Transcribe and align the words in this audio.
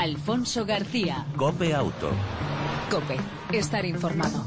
Alfonso 0.00 0.64
García. 0.64 1.26
Cope 1.36 1.74
Auto. 1.74 2.08
Cope, 2.90 3.18
estar 3.52 3.84
informado. 3.84 4.46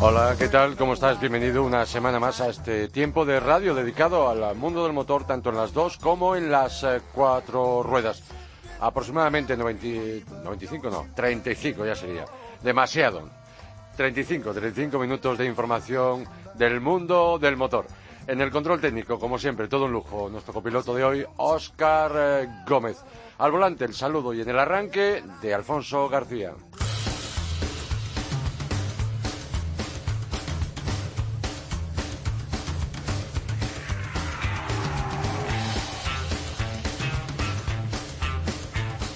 Hola, 0.00 0.36
¿qué 0.38 0.46
tal? 0.46 0.76
¿Cómo 0.76 0.92
estás? 0.92 1.18
Bienvenido 1.18 1.64
una 1.64 1.84
semana 1.86 2.20
más 2.20 2.40
a 2.40 2.50
este 2.50 2.86
tiempo 2.86 3.24
de 3.24 3.40
radio 3.40 3.74
dedicado 3.74 4.28
al 4.28 4.54
mundo 4.54 4.84
del 4.84 4.92
motor, 4.92 5.26
tanto 5.26 5.50
en 5.50 5.56
las 5.56 5.72
dos 5.72 5.98
como 5.98 6.36
en 6.36 6.52
las 6.52 6.84
eh, 6.84 7.00
cuatro 7.12 7.82
ruedas. 7.82 8.22
Aproximadamente 8.78 9.56
90, 9.56 10.44
95, 10.44 10.88
no, 10.88 11.08
35 11.16 11.84
ya 11.84 11.96
sería. 11.96 12.26
Demasiado. 12.62 13.43
35, 13.96 14.52
35 14.52 14.98
minutos 14.98 15.38
de 15.38 15.46
información 15.46 16.24
del 16.54 16.80
mundo 16.80 17.38
del 17.38 17.56
motor. 17.56 17.86
En 18.26 18.40
el 18.40 18.50
control 18.50 18.80
técnico, 18.80 19.18
como 19.18 19.38
siempre, 19.38 19.68
todo 19.68 19.84
un 19.84 19.92
lujo. 19.92 20.28
Nuestro 20.30 20.54
copiloto 20.54 20.94
de 20.94 21.04
hoy, 21.04 21.26
Óscar 21.36 22.12
eh, 22.16 22.48
Gómez. 22.66 22.98
Al 23.38 23.52
volante, 23.52 23.84
el 23.84 23.94
saludo 23.94 24.32
y 24.32 24.40
en 24.40 24.48
el 24.48 24.58
arranque 24.58 25.22
de 25.42 25.54
Alfonso 25.54 26.08
García. 26.08 26.52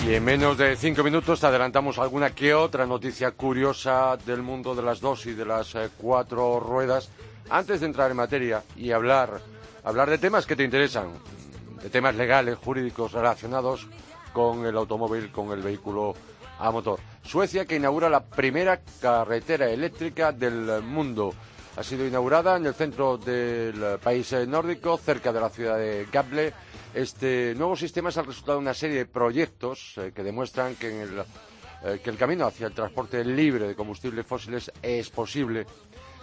Y 0.08 0.14
en 0.14 0.24
menos 0.24 0.56
de 0.56 0.74
cinco 0.74 1.04
minutos 1.04 1.44
adelantamos 1.44 1.98
alguna 1.98 2.34
que 2.34 2.54
otra 2.54 2.86
noticia 2.86 3.32
curiosa 3.32 4.16
del 4.16 4.40
mundo 4.40 4.74
de 4.74 4.82
las 4.82 5.00
dos 5.00 5.26
y 5.26 5.34
de 5.34 5.44
las 5.44 5.74
eh, 5.74 5.90
cuatro 5.98 6.58
ruedas 6.60 7.10
antes 7.50 7.80
de 7.80 7.86
entrar 7.86 8.10
en 8.10 8.16
materia 8.16 8.62
y 8.74 8.90
hablar, 8.90 9.42
hablar 9.84 10.08
de 10.08 10.16
temas 10.16 10.46
que 10.46 10.56
te 10.56 10.64
interesan, 10.64 11.08
de 11.82 11.90
temas 11.90 12.14
legales, 12.14 12.56
jurídicos 12.56 13.12
relacionados 13.12 13.86
con 14.32 14.64
el 14.64 14.78
automóvil, 14.78 15.30
con 15.30 15.52
el 15.52 15.60
vehículo 15.60 16.14
a 16.58 16.70
motor. 16.70 17.00
Suecia 17.22 17.66
que 17.66 17.76
inaugura 17.76 18.08
la 18.08 18.24
primera 18.24 18.80
carretera 19.02 19.68
eléctrica 19.68 20.32
del 20.32 20.80
mundo. 20.84 21.34
Ha 21.78 21.84
sido 21.84 22.04
inaugurada 22.04 22.56
en 22.56 22.66
el 22.66 22.74
centro 22.74 23.16
del 23.16 24.00
país 24.02 24.32
nórdico, 24.48 24.98
cerca 24.98 25.32
de 25.32 25.40
la 25.40 25.48
ciudad 25.48 25.78
de 25.78 26.08
Gable 26.10 26.52
este 26.94 27.54
nuevo 27.54 27.76
sistema 27.76 28.08
es 28.08 28.16
el 28.16 28.26
resultado 28.26 28.58
de 28.58 28.62
una 28.62 28.74
serie 28.74 28.96
de 28.96 29.06
proyectos 29.06 29.94
eh, 29.98 30.12
que 30.14 30.22
demuestran 30.22 30.74
que, 30.76 31.02
el, 31.02 31.22
eh, 31.84 32.00
que 32.02 32.10
el 32.10 32.16
camino 32.16 32.46
hacia 32.46 32.66
el 32.66 32.72
transporte 32.72 33.24
libre 33.24 33.68
de 33.68 33.74
combustibles 33.74 34.26
fósiles 34.26 34.72
es 34.80 35.10
posible. 35.10 35.66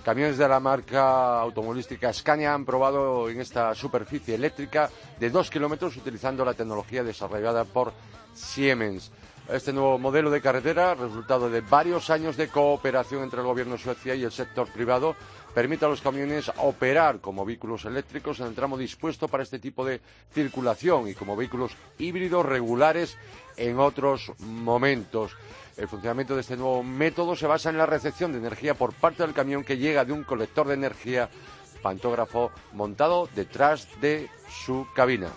Camiones 0.03 0.38
de 0.38 0.47
la 0.47 0.59
marca 0.59 1.39
automovilística 1.39 2.12
Scania 2.12 2.53
han 2.53 2.66
probado 2.66 3.30
en 3.30 3.40
esta 3.40 3.73
superficie 3.75 4.36
eléctrica 4.36 4.90
de 5.19 5.30
dos 5.30 5.50
kilómetros 5.50 5.95
utilizando 5.97 6.44
la 6.44 6.53
tecnología 6.53 7.03
desarrollada 7.03 7.64
por 7.64 7.94
Siemens. 8.34 9.12
Este 9.47 9.72
nuevo 9.72 10.00
modelo 10.00 10.31
de 10.31 10.42
carretera, 10.42 10.95
resultado 10.95 11.50
de 11.50 11.62
varios 11.62 12.09
años 12.09 12.36
de 12.36 12.47
cooperación 12.47 13.22
entre 13.22 13.42
el 13.42 13.45
gobierno 13.45 13.73
de 13.73 13.84
Suecia 13.84 14.16
y 14.16 14.23
el 14.23 14.31
sector 14.31 14.67
privado, 14.73 15.16
permite 15.56 15.86
a 15.86 15.88
los 15.88 16.02
camiones 16.02 16.52
operar 16.58 17.22
como 17.22 17.45
vehículos 17.45 17.86
eléctricos 17.86 18.42
en 18.42 18.48
el 18.48 18.56
tramo 18.56 18.78
dispuesto 18.78 19.30
para 19.30 19.42
este 19.42 19.58
tipo 19.58 19.86
de 19.86 20.02
circulación 20.34 21.08
y 21.08 21.14
como 21.14 21.38
vehículos 21.38 21.72
híbridos 21.97 22.45
regulares 22.45 23.17
en 23.56 23.80
otros 23.80 24.34
momentos. 24.39 25.31
El 25.78 25.88
funcionamiento 25.88 26.36
de 26.36 26.42
este 26.42 26.58
nuevo 26.58 26.84
método 26.84 27.38
se 27.38 27.47
basa 27.47 27.70
en 27.70 27.78
la 27.78 27.86
recepción 27.86 28.34
de 28.34 28.39
energía 28.39 28.73
por 28.73 28.94
parte 28.94 29.23
del 29.23 29.34
camión 29.34 29.64
que 29.64 29.78
llega 29.78 30.03
de 30.03 30.12
un 30.12 30.25
colector 30.25 30.67
de 30.67 30.73
energía 30.73 31.30
pantógrafo 31.81 32.52
montado 32.73 33.30
detrás 33.34 33.88
de 34.02 34.30
su 34.50 34.86
cabina. 34.94 35.30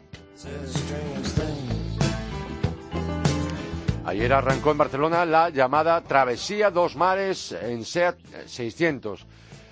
Ayer 4.07 4.33
arrancó 4.33 4.71
en 4.71 4.79
Barcelona 4.79 5.25
la 5.27 5.51
llamada 5.51 6.01
Travesía 6.01 6.71
Dos 6.71 6.97
Mares 6.97 7.53
en 7.53 7.85
SEAT 7.85 8.19
600. 8.47 9.27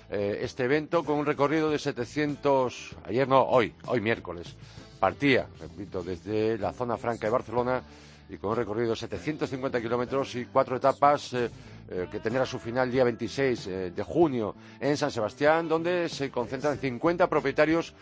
Eh, 0.09 0.39
este 0.41 0.65
evento 0.65 1.03
con 1.03 1.17
un 1.17 1.25
recorrido 1.25 1.69
de 1.69 1.79
700, 1.79 2.95
ayer 3.05 3.27
no, 3.27 3.41
hoy, 3.41 3.73
hoy 3.87 4.01
miércoles. 4.01 4.55
Partía, 4.99 5.47
repito, 5.59 6.03
desde 6.03 6.57
la 6.57 6.73
zona 6.73 6.95
franca 6.95 7.25
de 7.27 7.31
Barcelona 7.31 7.81
y 8.29 8.37
con 8.37 8.51
un 8.51 8.57
recorrido 8.57 8.91
de 8.91 8.95
750 8.97 9.81
kilómetros 9.81 10.35
y 10.35 10.45
cuatro 10.45 10.77
etapas 10.77 11.33
eh, 11.33 11.49
eh, 11.89 12.07
que 12.11 12.19
tendrá 12.19 12.45
su 12.45 12.59
final 12.59 12.91
día 12.91 13.03
26 13.03 13.65
de 13.95 14.03
junio 14.03 14.55
en 14.79 14.95
San 14.95 15.11
Sebastián, 15.11 15.67
donde 15.67 16.07
se 16.07 16.29
concentran 16.29 16.77
50 16.77 17.27
propietarios 17.27 17.93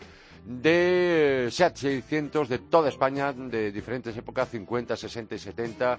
de 0.44 1.48
SEAT 1.50 1.76
600 1.76 2.48
de 2.48 2.58
toda 2.58 2.88
España, 2.88 3.32
de 3.32 3.72
diferentes 3.72 4.16
épocas, 4.16 4.50
50, 4.50 4.96
60 4.96 5.34
y 5.34 5.38
70 5.38 5.98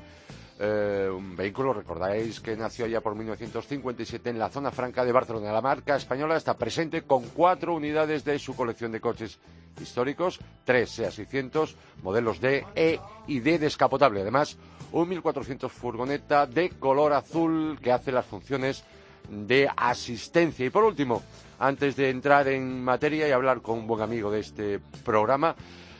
eh, 0.57 1.09
un 1.13 1.35
vehículo, 1.35 1.73
recordáis 1.73 2.39
que 2.39 2.55
nació 2.55 2.87
ya 2.87 3.01
por 3.01 3.13
1957 3.13 4.29
en 4.29 4.39
la 4.39 4.49
zona 4.49 4.71
franca 4.71 5.03
de 5.03 5.11
Barcelona. 5.11 5.51
La 5.51 5.61
marca 5.61 5.97
española 5.97 6.37
está 6.37 6.57
presente 6.57 7.01
con 7.01 7.23
cuatro 7.29 7.75
unidades 7.75 8.23
de 8.23 8.39
su 8.39 8.55
colección 8.55 8.93
de 8.93 9.01
coches 9.01 9.37
históricos, 9.81 10.39
tres 10.63 10.91
SEA 10.91 11.11
600, 11.11 11.75
modelos 12.03 12.39
D, 12.39 12.65
E 12.73 12.99
y 13.27 13.41
D 13.41 13.59
descapotable. 13.59 14.21
Además, 14.21 14.57
un 14.93 15.09
1400 15.09 15.69
furgoneta 15.69 16.47
de 16.47 16.69
color 16.69 17.11
azul 17.11 17.77
que 17.81 17.91
hace 17.91 18.13
las 18.13 18.25
funciones 18.25 18.85
de 19.29 19.69
asistencia. 19.75 20.65
Y 20.65 20.69
por 20.69 20.83
último, 20.83 21.23
antes 21.59 21.95
de 21.95 22.09
entrar 22.09 22.47
en 22.47 22.83
materia 22.83 23.27
y 23.27 23.31
hablar 23.31 23.61
con 23.61 23.79
un 23.79 23.87
buen 23.87 24.01
amigo 24.01 24.31
de 24.31 24.39
este 24.39 24.79
programa, 25.03 25.55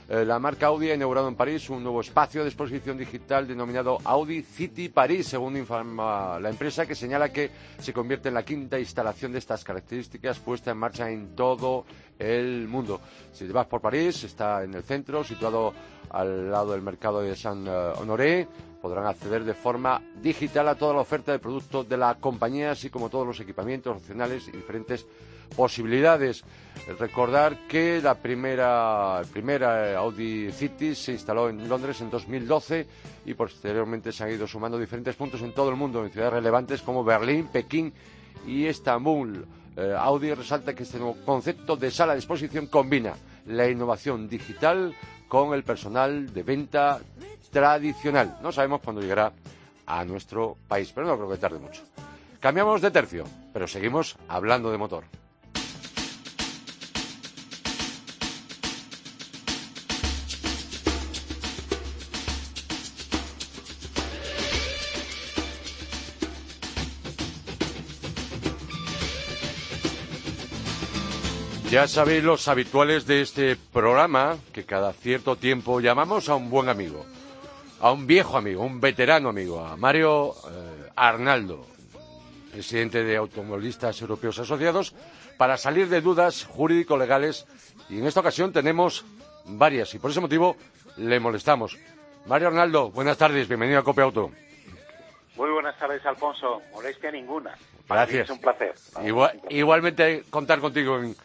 eh, 0.07 0.23
la 0.23 0.37
marca 0.37 0.67
Audi 0.67 0.91
ha 0.91 0.95
inaugurado 0.95 1.27
en 1.27 1.35
París 1.35 1.67
un 1.71 1.81
nuevo 1.81 1.99
espacio 2.01 2.43
de 2.43 2.49
exposición 2.49 2.95
digital 2.95 3.47
denominado 3.47 3.97
Audi 4.03 4.43
City 4.43 4.89
París, 4.89 5.27
según 5.27 5.57
informa 5.57 6.39
la 6.39 6.49
empresa, 6.49 6.85
que 6.85 6.93
señala 6.93 7.33
que 7.33 7.49
se 7.79 7.91
convierte 7.91 8.27
en 8.27 8.35
la 8.35 8.45
quinta 8.45 8.77
instalación 8.77 9.31
de 9.31 9.39
estas 9.39 9.63
características 9.63 10.37
puesta 10.37 10.69
en 10.69 10.77
marcha 10.77 11.09
en 11.09 11.35
todo 11.35 11.85
el 12.19 12.67
mundo. 12.67 13.01
Si 13.33 13.47
te 13.47 13.51
vas 13.51 13.65
por 13.65 13.81
París, 13.81 14.23
está 14.23 14.63
en 14.63 14.75
el 14.75 14.83
centro, 14.83 15.23
situado 15.23 15.73
al 16.11 16.51
lado 16.51 16.73
del 16.73 16.83
mercado 16.83 17.21
de 17.21 17.35
Saint-Honoré. 17.35 18.47
Podrán 18.85 19.07
acceder 19.07 19.43
de 19.43 19.55
forma 19.55 19.99
digital 20.21 20.67
a 20.67 20.75
toda 20.75 20.93
la 20.93 20.99
oferta 20.99 21.31
de 21.31 21.39
productos 21.39 21.89
de 21.89 21.97
la 21.97 22.13
compañía, 22.21 22.69
así 22.69 22.91
como 22.91 23.09
todos 23.09 23.25
los 23.25 23.39
equipamientos 23.39 23.97
opcionales 23.97 24.47
y 24.47 24.51
diferentes 24.51 25.07
posibilidades. 25.55 26.43
Recordar 26.99 27.65
que 27.67 27.99
la 27.99 28.13
primera, 28.13 29.23
primera 29.33 29.97
Audi 29.97 30.51
City 30.51 30.93
se 30.93 31.13
instaló 31.13 31.49
en 31.49 31.67
Londres 31.67 31.99
en 32.01 32.11
2012 32.11 32.85
y 33.25 33.33
posteriormente 33.33 34.11
se 34.11 34.23
han 34.23 34.29
ido 34.29 34.45
sumando 34.45 34.77
diferentes 34.77 35.15
puntos 35.15 35.41
en 35.41 35.55
todo 35.55 35.71
el 35.71 35.77
mundo, 35.77 36.05
en 36.05 36.11
ciudades 36.11 36.33
relevantes 36.33 36.83
como 36.83 37.03
Berlín, 37.03 37.47
Pekín 37.47 37.91
y 38.45 38.67
Estambul. 38.67 39.47
Eh, 39.75 39.95
Audi 39.97 40.31
resalta 40.31 40.75
que 40.75 40.83
este 40.83 40.99
nuevo 40.99 41.17
concepto 41.25 41.75
de 41.75 41.89
sala 41.89 42.13
de 42.13 42.19
exposición 42.19 42.67
combina 42.67 43.15
la 43.47 43.67
innovación 43.67 44.29
digital 44.29 44.93
con 45.27 45.55
el 45.55 45.63
personal 45.63 46.31
de 46.31 46.43
venta 46.43 46.99
tradicional. 47.55 48.37
No 48.41 48.51
sabemos 48.51 48.81
cuándo 48.81 49.01
llegará 49.01 49.31
a 49.85 50.03
nuestro 50.03 50.57
país, 50.67 50.91
pero 50.93 51.07
no 51.07 51.15
creo 51.15 51.29
que 51.29 51.37
tarde 51.37 51.57
mucho. 51.57 51.83
Cambiamos 52.41 52.81
de 52.81 52.91
tercio, 52.91 53.23
pero 53.53 53.65
seguimos 53.65 54.17
hablando 54.27 54.71
de 54.71 54.77
motor. 54.77 55.05
Ya 71.71 71.87
sabéis 71.87 72.23
los 72.23 72.47
habituales 72.49 73.05
de 73.05 73.21
este 73.21 73.55
programa 73.55 74.37
que 74.51 74.65
cada 74.65 74.91
cierto 74.91 75.37
tiempo 75.37 75.79
llamamos 75.79 76.29
a 76.29 76.35
un 76.35 76.49
buen 76.49 76.69
amigo, 76.69 77.05
a 77.79 77.91
un 77.91 78.07
viejo 78.07 78.37
amigo, 78.37 78.63
un 78.63 78.79
veterano 78.79 79.29
amigo, 79.29 79.59
a 79.65 79.75
Mario 79.75 80.33
eh, 80.49 80.89
Arnaldo, 80.95 81.65
presidente 82.51 83.03
de 83.03 83.17
Automovilistas 83.17 83.99
Europeos 84.01 84.39
Asociados, 84.39 84.93
para 85.37 85.57
salir 85.57 85.89
de 85.89 86.01
dudas 86.01 86.45
jurídico-legales 86.45 87.45
y 87.89 87.99
en 87.99 88.05
esta 88.05 88.21
ocasión 88.21 88.53
tenemos 88.53 89.05
varias 89.45 89.93
y 89.93 89.99
por 89.99 90.11
ese 90.11 90.21
motivo 90.21 90.55
le 90.97 91.19
molestamos. 91.19 91.77
Mario 92.25 92.47
Arnaldo, 92.47 92.91
buenas 92.91 93.17
tardes, 93.17 93.47
bienvenido 93.47 93.79
a 93.79 93.83
Copia 93.83 94.05
Auto. 94.05 94.31
Muy 95.35 95.49
buenas 95.51 95.77
tardes, 95.77 96.03
Alfonso. 96.05 96.61
Molestia 96.73 97.11
ninguna. 97.11 97.55
Gracias. 97.87 98.23
es 98.23 98.29
un 98.29 98.39
placer. 98.39 98.73
igualmente 99.49 100.23
contar 100.29 100.59
contigo 100.59 100.97
en, 100.97 101.15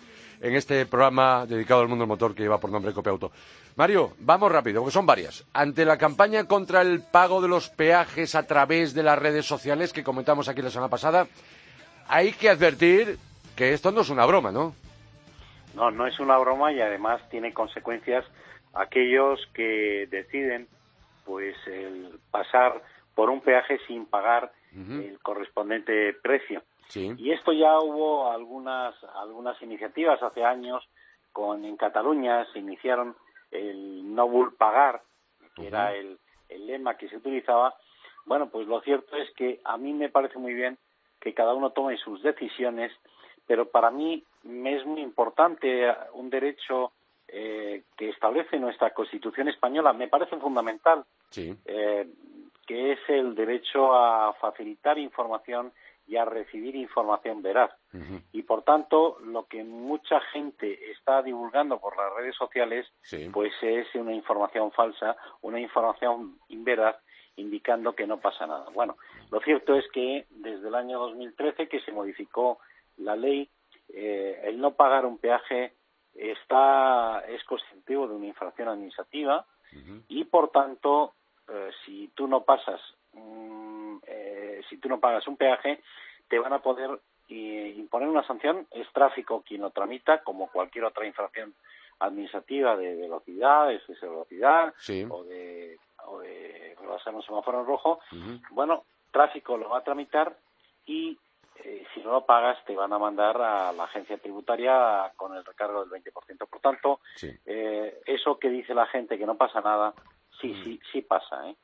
en 0.41 0.55
este 0.55 0.85
programa 0.87 1.47
dedicado 1.47 1.83
al 1.83 1.89
mundo 1.89 2.03
del 2.03 2.09
motor 2.09 2.35
que 2.35 2.43
lleva 2.43 2.59
por 2.59 2.71
nombre 2.71 2.93
Copia 2.93 3.13
Auto. 3.13 3.31
Mario, 3.77 4.13
vamos 4.19 4.53
rápido, 4.53 4.81
porque 4.81 4.93
son 4.93 5.07
varias. 5.07 5.47
Ante 5.53 5.85
la 5.85 5.97
campaña 5.97 6.45
contra 6.45 6.83
el 6.83 7.03
pago 7.03 7.41
de 7.41 7.49
los 7.49 7.69
peajes 7.71 8.35
a 8.35 8.47
través 8.47 8.95
de 8.95 9.03
las 9.03 9.19
redes 9.19 9.47
sociales 9.47 9.93
que 9.93 10.05
comentamos 10.05 10.49
aquí 10.49 10.61
la 10.63 10.71
semana 10.71 10.91
pasada, 10.91 11.27
hay 12.09 12.33
que 12.33 12.51
advertir 12.51 13.17
que 13.57 13.73
esto 13.73 13.93
no 13.93 14.03
es 14.03 14.11
una 14.11 14.27
broma, 14.27 14.51
¿no? 14.51 14.75
No, 15.75 15.91
no 15.91 16.07
es 16.07 16.19
una 16.19 16.37
broma 16.39 16.73
y 16.73 16.81
además 16.81 17.21
tiene 17.31 17.55
consecuencias 17.55 18.25
aquellos 18.75 19.41
que 19.55 20.09
deciden 20.11 20.69
pues 21.25 21.57
el 21.67 22.19
pasar 22.31 22.83
por 23.15 23.31
un 23.31 23.41
peaje 23.41 23.79
sin 23.87 24.07
pagar 24.07 24.53
el 24.73 25.19
correspondiente 25.21 26.15
precio. 26.23 26.63
Y 26.95 27.31
esto 27.31 27.53
ya 27.53 27.79
hubo 27.79 28.31
algunas, 28.33 28.95
algunas 29.15 29.61
iniciativas 29.63 30.23
hace 30.23 30.45
años, 30.45 30.83
con, 31.33 31.65
en 31.65 31.77
Cataluña 31.77 32.45
se 32.53 32.59
iniciaron 32.59 33.15
el 33.51 34.15
no 34.15 34.53
pagar, 34.57 35.03
que 35.55 35.67
era 35.67 35.95
el, 35.95 36.19
el 36.49 36.67
lema 36.67 36.97
que 36.97 37.09
se 37.09 37.17
utilizaba. 37.17 37.75
Bueno, 38.27 38.49
pues 38.51 38.67
lo 38.67 38.81
cierto 38.81 39.17
es 39.17 39.31
que 39.35 39.61
a 39.65 39.77
mí 39.77 39.93
me 39.93 40.09
parece 40.09 40.39
muy 40.39 40.55
bien 40.55 40.79
que 41.21 41.35
cada 41.35 41.55
uno 41.55 41.71
tome 41.71 41.97
sus 41.99 42.23
decisiones, 42.23 42.93
pero 43.47 43.71
para 43.71 43.91
mí 43.91 44.25
me 44.43 44.77
es 44.77 44.87
muy 44.87 45.01
importante 45.01 45.93
un 46.13 46.31
derecho 46.31 46.93
eh, 47.29 47.83
que 47.97 48.09
establece 48.09 48.59
nuestra 48.59 48.91
Constitución 48.91 49.49
española, 49.49 49.93
me 49.93 50.09
parece 50.09 50.37
fundamental, 50.37 51.05
eh, 51.37 52.09
que 52.67 52.93
es 52.93 52.99
el 53.09 53.35
derecho 53.35 53.95
a 53.95 54.33
facilitar 54.35 54.99
información 54.99 55.73
y 56.11 56.17
a 56.17 56.25
recibir 56.25 56.75
información 56.75 57.41
veraz. 57.41 57.71
Y 58.33 58.43
por 58.43 58.63
tanto, 58.63 59.19
lo 59.21 59.47
que 59.47 59.63
mucha 59.63 60.21
gente 60.33 60.91
está 60.91 61.23
divulgando 61.23 61.79
por 61.79 61.97
las 61.97 62.13
redes 62.15 62.35
sociales, 62.35 62.85
pues 63.33 63.53
es 63.63 63.95
una 63.95 64.13
información 64.13 64.73
falsa, 64.73 65.17
una 65.43 65.61
información 65.61 66.41
inveraz, 66.49 66.97
indicando 67.37 67.95
que 67.95 68.09
no 68.09 68.19
pasa 68.19 68.45
nada. 68.45 68.71
Bueno, 68.75 68.97
lo 69.31 69.39
cierto 69.41 69.77
es 69.77 69.85
que 69.93 70.27
desde 70.31 70.67
el 70.67 70.75
año 70.75 70.99
2013 70.99 71.69
que 71.69 71.81
se 71.81 71.93
modificó 71.93 72.59
la 72.97 73.15
ley, 73.15 73.49
eh, 73.91 74.41
el 74.43 74.61
no 74.61 74.73
pagar 74.73 75.07
un 75.07 75.19
peaje 75.19 75.75
está 76.13 77.21
es 77.29 77.45
constitutivo 77.45 78.09
de 78.09 78.17
una 78.17 78.27
infracción 78.27 78.67
administrativa 78.67 79.47
y 80.09 80.25
por 80.25 80.51
tanto, 80.51 81.15
eh, 81.49 81.71
si 81.85 82.09
tú 82.17 82.27
no 82.27 82.43
pasas 82.43 82.81
si 84.71 84.79
tú 84.79 84.89
no 84.89 85.01
pagas 85.01 85.27
un 85.29 85.37
peaje, 85.37 85.81
te 86.29 86.39
van 86.39 86.55
a 86.55 86.61
poder 86.61 86.99
eh, 87.29 87.75
imponer 87.77 88.09
una 88.09 88.27
sanción. 88.27 88.67
Es 88.71 88.91
tráfico 88.93 89.43
quien 89.47 89.61
lo 89.61 89.71
tramita, 89.71 90.23
como 90.23 90.51
cualquier 90.51 90.85
otra 90.85 91.07
infracción 91.07 91.55
administrativa 91.99 92.77
de 92.77 92.97
velocidad, 92.97 93.69
de 93.69 93.75
exceso 93.75 94.07
de 94.07 94.13
velocidad 94.13 94.75
o 95.11 95.25
de, 95.25 95.79
o 96.07 96.21
de 96.21 96.77
rebasar 96.81 97.15
un 97.15 97.23
semáforo 97.23 97.61
en 97.61 97.67
rojo. 97.67 98.01
Bueno, 98.51 98.85
tráfico 99.11 99.59
lo 99.59 99.69
va 99.69 99.79
a 99.79 99.85
tramitar 99.85 100.35
y 100.87 101.19
eh, 101.57 101.85
si 101.93 102.01
no 102.01 102.13
lo 102.13 102.25
pagas 102.25 102.65
te 102.65 102.75
van 102.75 102.93
a 102.93 102.99
mandar 102.99 103.37
a 103.41 103.73
la 103.73 103.85
agencia 103.85 104.17
tributaria 104.17 105.13
con 105.17 105.37
el 105.37 105.45
recargo 105.45 105.85
del 105.85 106.03
20%. 106.03 106.49
Por 106.49 106.61
tanto, 106.61 107.01
eh, 107.45 108.01
eso 108.07 108.39
que 108.39 108.49
dice 108.49 108.75
la 108.75 108.87
gente 108.87 109.19
que 109.19 109.27
no 109.27 109.37
pasa 109.37 109.61
nada, 109.61 109.93
sí, 110.41 110.55
sí, 110.65 110.81
sí 110.91 111.03
pasa. 111.03 111.49
¿eh? 111.49 111.57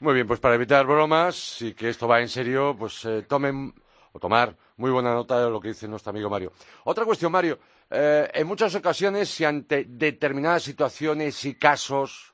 Muy 0.00 0.14
bien, 0.14 0.28
pues 0.28 0.38
para 0.38 0.54
evitar 0.54 0.86
bromas 0.86 1.60
y 1.60 1.74
que 1.74 1.88
esto 1.88 2.06
va 2.06 2.20
en 2.20 2.28
serio, 2.28 2.76
pues 2.78 3.04
eh, 3.04 3.22
tomen 3.22 3.74
o 4.12 4.20
tomar 4.20 4.56
muy 4.76 4.92
buena 4.92 5.12
nota 5.12 5.44
de 5.44 5.50
lo 5.50 5.60
que 5.60 5.68
dice 5.68 5.88
nuestro 5.88 6.10
amigo 6.10 6.30
Mario. 6.30 6.52
Otra 6.84 7.04
cuestión, 7.04 7.32
Mario. 7.32 7.58
Eh, 7.90 8.30
en 8.32 8.46
muchas 8.46 8.72
ocasiones, 8.76 9.28
si 9.28 9.44
ante 9.44 9.86
determinadas 9.88 10.62
situaciones 10.62 11.44
y 11.46 11.56
casos, 11.56 12.32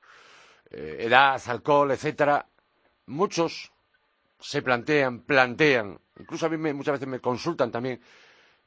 eh, 0.68 0.98
edad, 1.00 1.40
alcohol, 1.46 1.90
etcétera, 1.92 2.46
muchos 3.06 3.72
se 4.38 4.60
plantean, 4.60 5.20
plantean, 5.20 5.98
incluso 6.20 6.44
a 6.44 6.48
mí 6.50 6.58
muchas 6.74 6.92
veces 6.92 7.08
me 7.08 7.20
consultan 7.20 7.72
también, 7.72 7.98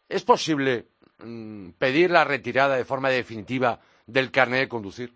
¿es 0.09 0.23
posible 0.23 0.87
mm, 1.19 1.69
pedir 1.77 2.09
la 2.09 2.23
retirada 2.23 2.75
de 2.75 2.83
forma 2.83 3.09
definitiva 3.09 3.79
del 4.07 4.31
carnet 4.31 4.61
de 4.61 4.67
conducir? 4.67 5.13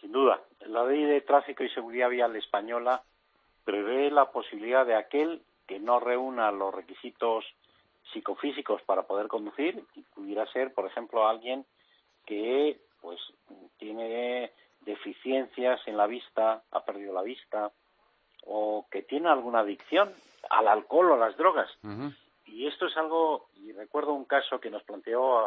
Sin 0.00 0.12
duda 0.12 0.47
la 0.68 0.84
Ley 0.84 1.04
de 1.04 1.20
Tráfico 1.22 1.64
y 1.64 1.70
Seguridad 1.70 2.10
Vial 2.10 2.36
española 2.36 3.02
prevé 3.64 4.10
la 4.10 4.30
posibilidad 4.30 4.86
de 4.86 4.94
aquel 4.94 5.42
que 5.66 5.78
no 5.78 6.00
reúna 6.00 6.50
los 6.50 6.74
requisitos 6.74 7.44
psicofísicos 8.12 8.82
para 8.82 9.02
poder 9.02 9.28
conducir 9.28 9.84
y 9.94 10.02
pudiera 10.02 10.46
ser, 10.52 10.72
por 10.72 10.86
ejemplo, 10.86 11.26
alguien 11.28 11.66
que 12.24 12.80
pues 13.00 13.20
tiene 13.78 14.52
deficiencias 14.80 15.80
en 15.86 15.96
la 15.96 16.06
vista, 16.06 16.62
ha 16.70 16.84
perdido 16.84 17.12
la 17.12 17.22
vista 17.22 17.70
o 18.46 18.86
que 18.90 19.02
tiene 19.02 19.28
alguna 19.28 19.60
adicción 19.60 20.12
al 20.50 20.68
alcohol 20.68 21.10
o 21.10 21.14
a 21.14 21.18
las 21.18 21.36
drogas. 21.36 21.70
Y 22.46 22.66
esto 22.66 22.86
es 22.86 22.96
algo, 22.96 23.48
y 23.56 23.72
recuerdo 23.72 24.14
un 24.14 24.24
caso 24.24 24.58
que 24.58 24.70
nos 24.70 24.82
planteó 24.82 25.46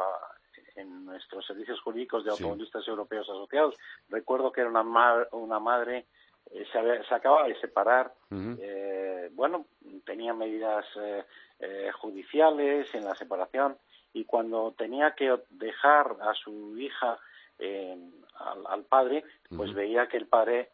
en 0.81 1.05
nuestros 1.05 1.45
servicios 1.45 1.79
jurídicos 1.81 2.23
de 2.23 2.31
automovilistas 2.31 2.87
europeos 2.87 3.29
asociados. 3.29 3.75
Recuerdo 4.09 4.51
que 4.51 4.61
era 4.61 4.69
una, 4.69 4.83
una 5.31 5.59
madre, 5.59 6.05
eh, 6.51 6.65
se, 6.71 7.03
se, 7.03 7.15
acaba 7.15 7.47
de 7.47 7.59
separar, 7.59 8.13
eh, 8.31 9.29
bueno, 9.33 9.65
tenía 10.05 10.33
medidas 10.33 10.85
eh, 10.97 11.91
judiciales 11.93 12.93
en 12.93 13.05
la 13.05 13.15
separación 13.15 13.77
y 14.13 14.25
cuando 14.25 14.73
tenía 14.77 15.11
que 15.15 15.39
dejar 15.49 16.17
a 16.21 16.33
su 16.33 16.77
hija 16.77 17.17
al, 18.67 18.83
padre, 18.85 19.23
pues 19.55 19.73
veía 19.73 20.07
que 20.07 20.17
el 20.17 20.25
padre 20.25 20.71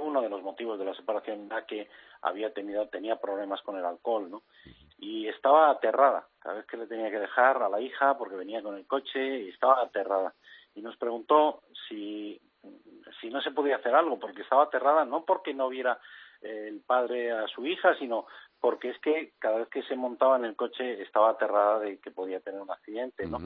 uno 0.00 0.22
de 0.22 0.28
los 0.28 0.42
motivos 0.42 0.78
de 0.78 0.86
la 0.86 0.94
separación 0.94 1.46
era 1.46 1.66
que 1.66 1.88
había 2.22 2.52
tenido 2.52 2.88
tenía 2.88 3.16
problemas 3.16 3.60
con 3.62 3.76
el 3.76 3.84
alcohol, 3.84 4.30
¿no? 4.30 4.42
y 5.02 5.26
estaba 5.26 5.68
aterrada 5.68 6.28
cada 6.38 6.54
vez 6.54 6.66
que 6.66 6.76
le 6.76 6.86
tenía 6.86 7.10
que 7.10 7.18
dejar 7.18 7.60
a 7.60 7.68
la 7.68 7.80
hija 7.80 8.16
porque 8.16 8.36
venía 8.36 8.62
con 8.62 8.76
el 8.76 8.86
coche 8.86 9.40
y 9.40 9.48
estaba 9.48 9.82
aterrada. 9.82 10.32
y 10.76 10.80
nos 10.80 10.96
preguntó 10.96 11.62
si, 11.88 12.40
si 13.20 13.28
no 13.28 13.42
se 13.42 13.50
podía 13.50 13.76
hacer 13.76 13.96
algo, 13.96 14.20
porque 14.20 14.42
estaba 14.42 14.62
aterrada, 14.62 15.04
no 15.04 15.24
porque 15.24 15.54
no 15.54 15.68
viera 15.68 15.98
eh, 16.40 16.66
el 16.68 16.82
padre 16.82 17.32
a 17.32 17.48
su 17.48 17.66
hija, 17.66 17.96
sino 17.98 18.26
porque 18.60 18.90
es 18.90 18.98
que 19.00 19.32
cada 19.40 19.58
vez 19.58 19.68
que 19.70 19.82
se 19.82 19.96
montaba 19.96 20.36
en 20.36 20.44
el 20.44 20.54
coche 20.54 21.02
estaba 21.02 21.30
aterrada 21.30 21.80
de 21.80 21.98
que 21.98 22.12
podía 22.12 22.38
tener 22.38 22.60
un 22.60 22.70
accidente, 22.70 23.26
¿no? 23.26 23.38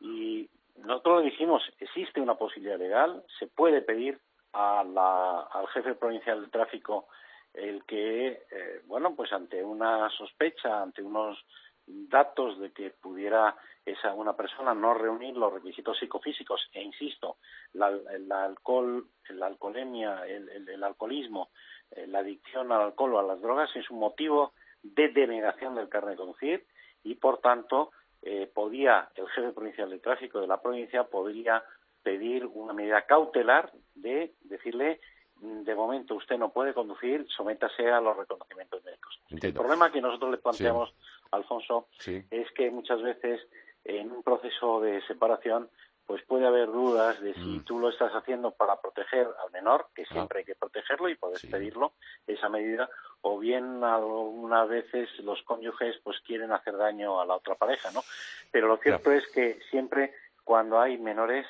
Y 0.00 0.48
nosotros 0.78 1.22
le 1.22 1.30
dijimos, 1.30 1.62
existe 1.78 2.22
una 2.22 2.36
posibilidad 2.36 2.78
legal, 2.78 3.22
se 3.38 3.46
puede 3.48 3.82
pedir 3.82 4.18
a 4.54 4.82
la, 4.82 5.42
al 5.42 5.68
jefe 5.68 5.94
provincial 5.94 6.40
de 6.40 6.48
tráfico 6.48 7.06
el 7.54 7.84
que, 7.84 8.28
eh, 8.50 8.82
bueno, 8.86 9.14
pues 9.14 9.32
ante 9.32 9.62
una 9.62 10.08
sospecha, 10.10 10.82
ante 10.82 11.02
unos 11.02 11.38
datos 11.86 12.58
de 12.58 12.72
que 12.72 12.90
pudiera 12.90 13.56
esa 13.84 14.14
una 14.14 14.36
persona 14.36 14.74
no 14.74 14.94
reunir 14.94 15.36
los 15.36 15.52
requisitos 15.52 15.98
psicofísicos 15.98 16.68
e 16.72 16.82
insisto 16.82 17.38
la, 17.72 17.88
el 17.88 18.30
alcohol 18.30 19.06
la 19.30 19.46
alcoholemia 19.46 20.26
el, 20.26 20.68
el, 20.68 20.84
alcoholismo 20.84 21.50
eh, 21.90 22.06
la 22.06 22.20
adicción 22.20 22.70
al 22.72 22.82
alcohol 22.82 23.14
o 23.14 23.18
a 23.18 23.22
las 23.22 23.40
drogas 23.40 23.74
es 23.74 23.90
un 23.90 23.98
motivo 23.98 24.52
de 24.82 25.08
denegación 25.08 25.74
del 25.74 25.88
carnet 25.88 26.12
de 26.12 26.16
conducir 26.16 26.66
y 27.02 27.14
por 27.14 27.38
tanto 27.38 27.90
eh, 28.22 28.50
podía 28.52 29.10
el 29.14 29.28
jefe 29.28 29.52
provincial 29.52 29.90
de 29.90 29.98
tráfico 29.98 30.40
de 30.40 30.46
la 30.46 30.60
provincia 30.60 31.04
podría 31.04 31.64
pedir 32.02 32.46
una 32.46 32.72
medida 32.72 33.06
cautelar 33.06 33.72
de 33.94 34.34
decirle 34.42 35.00
de 35.40 35.74
momento 35.74 36.14
usted 36.14 36.38
no 36.38 36.50
puede 36.52 36.74
conducir, 36.74 37.26
sométase 37.34 37.90
a 37.90 38.00
los 38.00 38.16
reconocimientos 38.16 38.84
médicos. 38.84 39.20
El 39.30 39.54
problema 39.54 39.90
que 39.90 40.00
nosotros 40.00 40.30
le 40.30 40.38
planteamos 40.38 40.94
Alfonso, 41.30 41.88
es 42.06 42.50
que 42.52 42.70
muchas 42.70 43.02
veces 43.02 43.40
en 43.84 44.10
un 44.10 44.22
proceso 44.22 44.80
de 44.80 45.00
separación 45.06 45.70
pues 46.06 46.24
puede 46.24 46.44
haber 46.44 46.66
dudas 46.66 47.20
de 47.20 47.34
si 47.34 47.60
mm. 47.60 47.64
tú 47.64 47.78
lo 47.78 47.88
estás 47.88 48.10
haciendo 48.12 48.50
para 48.50 48.80
proteger 48.80 49.28
al 49.44 49.52
menor, 49.52 49.86
que 49.94 50.04
siempre 50.06 50.40
hay 50.40 50.44
que 50.44 50.56
protegerlo 50.56 51.08
y 51.08 51.14
puedes 51.14 51.46
pedirlo, 51.46 51.92
esa 52.26 52.48
medida, 52.48 52.90
o 53.20 53.38
bien 53.38 53.84
algunas 53.84 54.68
veces 54.68 55.08
los 55.20 55.40
cónyuges 55.44 56.00
pues 56.02 56.18
quieren 56.26 56.50
hacer 56.50 56.76
daño 56.76 57.20
a 57.20 57.26
la 57.26 57.36
otra 57.36 57.54
pareja, 57.54 57.92
¿no? 57.92 58.02
Pero 58.50 58.66
lo 58.66 58.78
cierto 58.78 59.12
es 59.12 59.24
que 59.28 59.60
siempre 59.70 60.12
cuando 60.42 60.80
hay 60.80 60.98
menores 60.98 61.46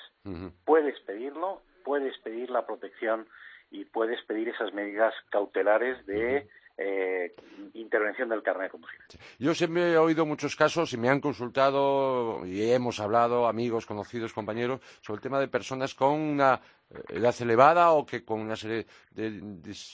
puedes 0.67 1.01
pedirlo, 1.01 1.63
puedes 1.83 2.19
pedir 2.19 2.51
la 2.51 2.67
protección 2.67 3.27
y 3.71 3.85
puedes 3.85 4.23
pedir 4.25 4.49
esas 4.49 4.73
medidas 4.73 5.15
cautelares 5.31 6.05
de 6.07 6.49
eh, 6.83 7.35
intervención 7.75 8.31
del 8.31 8.43
carnet 8.43 8.65
de 8.65 8.71
conducir. 8.71 8.99
Yo 9.39 9.55
siempre 9.55 9.93
he 9.93 9.99
oído 9.99 10.25
muchos 10.25 10.57
casos 10.57 10.93
y 10.95 10.97
me 10.97 11.11
han 11.11 11.21
consultado 11.21 12.47
y 12.47 12.71
hemos 12.71 13.01
hablado, 13.01 13.47
amigos, 13.47 13.85
conocidos, 13.85 14.33
compañeros, 14.33 14.81
sobre 15.03 15.19
el 15.19 15.23
tema 15.23 15.39
de 15.39 15.49
personas 15.49 15.95
con 15.95 16.19
una 16.19 16.59
eh, 16.91 17.03
edad 17.11 17.35
elevada 17.39 17.91
o 17.91 18.07
que 18.07 18.25
con 18.25 18.41
una 18.41 18.57
serie 18.57 18.87
de, 19.11 19.43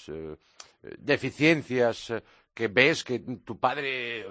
eh, 0.09 0.37
deficiencias 0.99 2.13
que 2.55 2.69
ves 2.69 3.03
que 3.03 3.19
tu 3.45 3.59
padre 3.59 4.25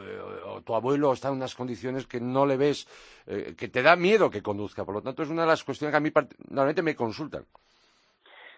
o 0.46 0.62
tu 0.62 0.74
abuelo 0.74 1.12
está 1.12 1.28
en 1.28 1.36
unas 1.36 1.54
condiciones 1.54 2.08
que 2.08 2.20
no 2.20 2.46
le 2.48 2.58
ves, 2.58 2.88
que 3.26 3.68
te 3.68 3.84
da 3.84 3.96
miedo 3.96 4.32
que 4.32 4.42
conduzca. 4.42 4.84
Por 4.84 4.96
lo 4.96 5.02
tanto, 5.04 5.22
es 5.22 5.30
una 5.30 5.44
de 5.44 5.50
las 5.50 5.64
cuestiones 5.64 5.92
que 5.92 5.98
a 5.98 6.00
mí 6.00 6.12
normalmente 6.50 6.82
me 6.82 6.96
consultan. 6.96 7.46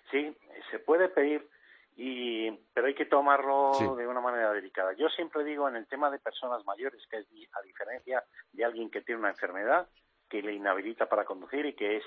Sí, 0.09 0.33
se 0.71 0.79
puede 0.79 1.09
pedir 1.09 1.47
y 1.95 2.51
pero 2.73 2.87
hay 2.87 2.93
que 2.93 3.05
tomarlo 3.05 3.71
de 3.95 4.07
una 4.07 4.21
manera 4.21 4.53
delicada. 4.53 4.93
Yo 4.93 5.09
siempre 5.09 5.43
digo 5.43 5.67
en 5.67 5.75
el 5.75 5.87
tema 5.87 6.11
de 6.11 6.19
personas 6.19 6.63
mayores 6.65 7.01
que 7.09 7.17
es 7.17 7.27
a 7.53 7.61
diferencia 7.61 8.23
de 8.53 8.63
alguien 8.65 8.89
que 8.91 9.01
tiene 9.01 9.19
una 9.19 9.31
enfermedad 9.31 9.87
que 10.29 10.41
le 10.41 10.53
inhabilita 10.53 11.07
para 11.07 11.23
conducir 11.23 11.65
y 11.65 11.73
que 11.73 11.97
es 11.97 12.03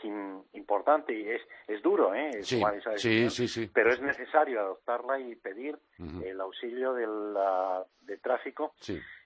importante 0.52 1.12
y 1.12 1.28
es, 1.28 1.40
es 1.66 1.82
duro, 1.82 2.14
¿eh? 2.14 2.30
Es 2.34 2.48
sí, 2.48 3.30
sí, 3.30 3.48
sí, 3.48 3.70
pero 3.72 3.92
es 3.92 4.00
necesario 4.00 4.60
adoptarla 4.60 5.18
y 5.18 5.34
pedir 5.36 5.78
el 6.22 6.40
auxilio 6.40 6.92
del, 6.92 7.34
de 8.02 8.18
tráfico. 8.18 8.74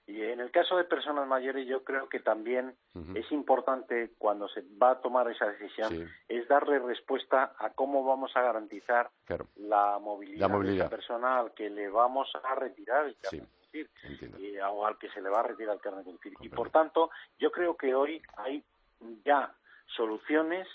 Y 0.07 0.21
en 0.21 0.39
el 0.39 0.51
caso 0.51 0.77
de 0.77 0.83
personas 0.83 1.27
mayores 1.27 1.67
yo 1.67 1.83
creo 1.83 2.07
que 2.07 2.19
también 2.19 2.75
es 3.15 3.31
importante 3.31 4.11
cuando 4.19 4.47
se 4.47 4.63
va 4.81 4.91
a 4.91 5.01
tomar 5.01 5.29
esa 5.31 5.47
decisión 5.47 6.11
es 6.27 6.47
darle 6.47 6.77
respuesta 6.77 7.53
a 7.57 7.71
cómo 7.71 8.03
vamos 8.03 8.31
a 8.35 8.41
garantizar 8.41 9.09
la, 9.55 9.97
movilidad 9.99 10.49
de 10.49 10.75
esa 10.75 10.89
persona 10.89 11.39
al 11.39 11.53
que 11.53 11.71
le 11.71 11.89
vamos 11.89 12.29
a 12.43 12.53
retirar 12.53 13.07
el 13.07 13.15
carnet 13.17 13.49
de 13.71 13.87
conducir 13.87 14.61
o 14.69 14.85
al 14.85 14.97
que 14.99 15.09
se 15.09 15.21
le 15.21 15.29
va 15.29 15.39
a 15.39 15.43
retirar 15.43 15.75
el 15.75 15.81
carnet 15.81 16.01
de 16.01 16.05
conducir. 16.05 16.33
Y 16.39 16.49
por 16.49 16.69
tanto 16.69 17.09
yo 17.39 17.51
creo 17.51 17.75
que 17.75 17.95
hoy 17.95 18.21
hay 18.37 18.63
ya 19.25 19.55
soluciones 19.87 20.67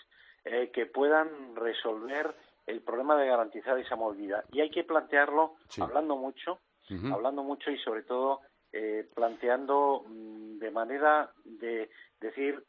eh, 0.44 0.70
que 0.72 0.86
puedan 0.86 1.54
resolver 1.54 2.34
el 2.66 2.80
problema 2.82 3.16
de 3.16 3.28
garantizar 3.28 3.78
esa 3.78 3.94
movilidad. 3.94 4.44
Y 4.52 4.60
hay 4.60 4.70
que 4.70 4.84
plantearlo 4.84 5.56
hablando 5.80 6.16
mucho, 6.16 6.58
hablando 7.12 7.44
mucho 7.44 7.70
y 7.70 7.78
sobre 7.78 8.02
todo 8.02 8.40
eh, 8.72 9.08
planteando 9.14 10.04
mm, 10.06 10.58
de 10.58 10.70
manera 10.70 11.30
de 11.44 11.90
decir 12.20 12.62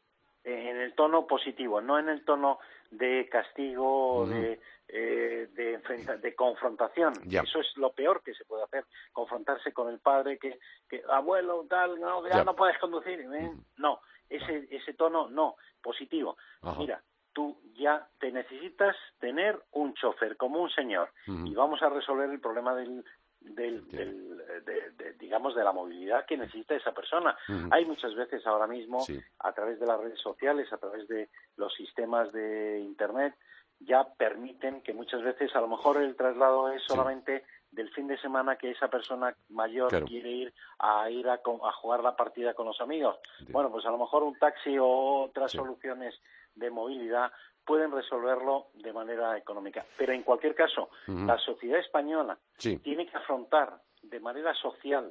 en 0.44 0.76
el 0.76 0.94
tono 0.94 1.26
positivo, 1.26 1.80
no 1.80 1.98
en 1.98 2.08
el 2.08 2.24
tono 2.24 2.58
de 2.90 3.28
castigo, 3.30 4.26
de, 4.26 4.60
eh, 4.88 5.48
de, 5.52 6.34
confrontación. 6.34 7.12
Eso 7.30 7.60
es 7.60 7.76
lo 7.76 7.92
peor 7.92 8.22
que 8.22 8.34
se 8.34 8.44
puede 8.44 8.64
hacer, 8.64 8.84
confrontarse 9.12 9.72
con 9.72 9.88
el 9.88 10.00
padre 10.00 10.38
que, 10.38 10.58
que 10.88 11.02
abuelo, 11.08 11.64
tal, 11.68 12.00
no, 12.00 12.26
ya, 12.28 12.44
no 12.44 12.56
puedes 12.56 12.78
conducir. 12.78 13.20
¿eh? 13.20 13.52
No, 13.76 14.00
ese, 14.28 14.66
ese 14.70 14.94
tono 14.94 15.28
no, 15.30 15.56
positivo. 15.80 16.36
Mira, 16.78 17.00
tú 17.32 17.58
ya 17.74 18.06
te 18.18 18.30
necesitas 18.30 18.96
tener 19.18 19.58
un 19.72 19.94
chofer 19.94 20.36
como 20.36 20.60
un 20.60 20.70
señor 20.70 21.10
y 21.26 21.54
vamos 21.54 21.80
a 21.82 21.88
resolver 21.88 22.28
el 22.28 22.40
problema 22.40 22.74
del, 22.74 23.04
del, 23.44 23.88
de, 23.88 25.14
digamos 25.18 25.54
de 25.54 25.64
la 25.64 25.72
movilidad 25.72 26.26
que 26.26 26.36
necesita 26.36 26.74
esa 26.74 26.92
persona. 26.92 27.36
Hay 27.70 27.84
muchas 27.84 28.14
veces 28.14 28.46
ahora 28.46 28.66
mismo 28.66 29.04
a 29.38 29.52
través 29.52 29.78
de 29.80 29.86
las 29.86 30.00
redes 30.00 30.20
sociales, 30.20 30.72
a 30.72 30.78
través 30.78 31.08
de 31.08 31.28
los 31.56 31.72
sistemas 31.74 32.32
de 32.32 32.80
internet 32.80 33.34
ya 33.84 34.04
permiten 34.16 34.82
que 34.82 34.92
muchas 34.92 35.22
veces 35.22 35.54
a 35.54 35.60
lo 35.60 35.68
mejor 35.68 36.00
el 36.00 36.16
traslado 36.16 36.68
es 36.70 36.82
solamente 36.84 37.44
del 37.70 37.90
fin 37.92 38.06
de 38.06 38.18
semana 38.18 38.56
que 38.56 38.70
esa 38.70 38.88
persona 38.88 39.34
mayor 39.48 40.04
quiere 40.04 40.30
ir 40.30 40.54
a 40.78 41.10
ir 41.10 41.28
a, 41.28 41.40
jugar 41.80 42.02
la 42.02 42.14
partida 42.14 42.54
con 42.54 42.66
los 42.66 42.80
amigos. 42.80 43.16
Bueno, 43.48 43.70
pues 43.70 43.84
a 43.86 43.90
lo 43.90 43.98
mejor 43.98 44.22
un 44.22 44.38
taxi 44.38 44.76
o 44.78 45.24
otras 45.24 45.52
soluciones 45.52 46.14
de 46.54 46.70
movilidad 46.70 47.32
pueden 47.64 47.92
resolverlo 47.92 48.68
de 48.74 48.92
manera 48.92 49.36
económica. 49.36 49.84
Pero 49.96 50.12
en 50.12 50.22
cualquier 50.22 50.54
caso, 50.54 50.90
la 51.06 51.38
sociedad 51.38 51.80
española 51.80 52.38
tiene 52.58 53.06
que 53.06 53.16
afrontar 53.16 53.78
de 54.02 54.20
manera 54.20 54.52
social 54.54 55.10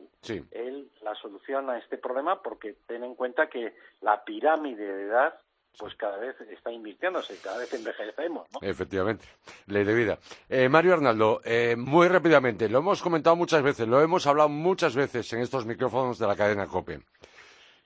la 1.01 1.15
solución 1.15 1.69
a 1.69 1.77
este 1.77 1.97
problema 1.97 2.41
porque 2.41 2.75
ten 2.85 3.03
en 3.03 3.15
cuenta 3.15 3.47
que 3.47 3.73
la 4.01 4.23
pirámide 4.23 4.85
de 4.85 5.03
edad 5.03 5.33
pues 5.77 5.95
cada 5.95 6.17
vez 6.17 6.35
está 6.51 6.71
invirtiéndose, 6.71 7.37
cada 7.41 7.57
vez 7.57 7.73
envejecemos. 7.73 8.47
¿no? 8.51 8.59
Efectivamente, 8.61 9.25
ley 9.67 9.83
de 9.83 9.93
vida. 9.93 10.19
Eh, 10.49 10.67
Mario 10.69 10.93
Arnaldo, 10.93 11.41
eh, 11.45 11.75
muy 11.77 12.07
rápidamente, 12.07 12.67
lo 12.67 12.79
hemos 12.79 13.01
comentado 13.01 13.35
muchas 13.35 13.63
veces, 13.63 13.87
lo 13.87 14.01
hemos 14.01 14.27
hablado 14.27 14.49
muchas 14.49 14.95
veces 14.95 15.31
en 15.33 15.39
estos 15.39 15.65
micrófonos 15.65 16.19
de 16.19 16.27
la 16.27 16.35
cadena 16.35 16.67
COPE. 16.67 16.99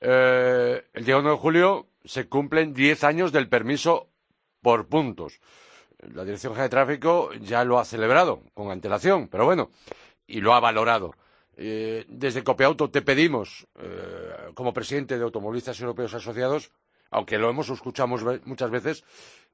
Eh, 0.01 0.83
el 0.93 1.05
día 1.05 1.17
1 1.17 1.29
de 1.29 1.37
julio 1.37 1.87
se 2.03 2.27
cumplen 2.27 2.73
10 2.73 3.03
años 3.03 3.31
del 3.31 3.47
permiso 3.49 4.09
por 4.65 4.87
puntos. 4.87 5.39
La 5.99 6.23
Dirección 6.23 6.53
General 6.53 6.69
de 6.69 6.75
Tráfico 6.75 7.33
ya 7.33 7.63
lo 7.63 7.77
ha 7.77 7.85
celebrado 7.85 8.41
con 8.55 8.71
antelación, 8.71 9.27
pero 9.27 9.45
bueno, 9.45 9.69
y 10.25 10.41
lo 10.41 10.55
ha 10.55 10.59
valorado. 10.59 11.13
desde 11.55 12.43
Copiauto 12.43 12.89
te 12.89 13.03
pedimos, 13.03 13.67
como 14.55 14.73
presidente 14.73 15.19
de 15.19 15.23
Automovilistas 15.23 15.79
Europeos 15.79 16.15
Asociados, 16.15 16.71
aunque 17.11 17.37
lo 17.37 17.47
hemos 17.47 17.69
escuchado 17.69 18.07
muchas 18.07 18.71
veces, 18.71 19.03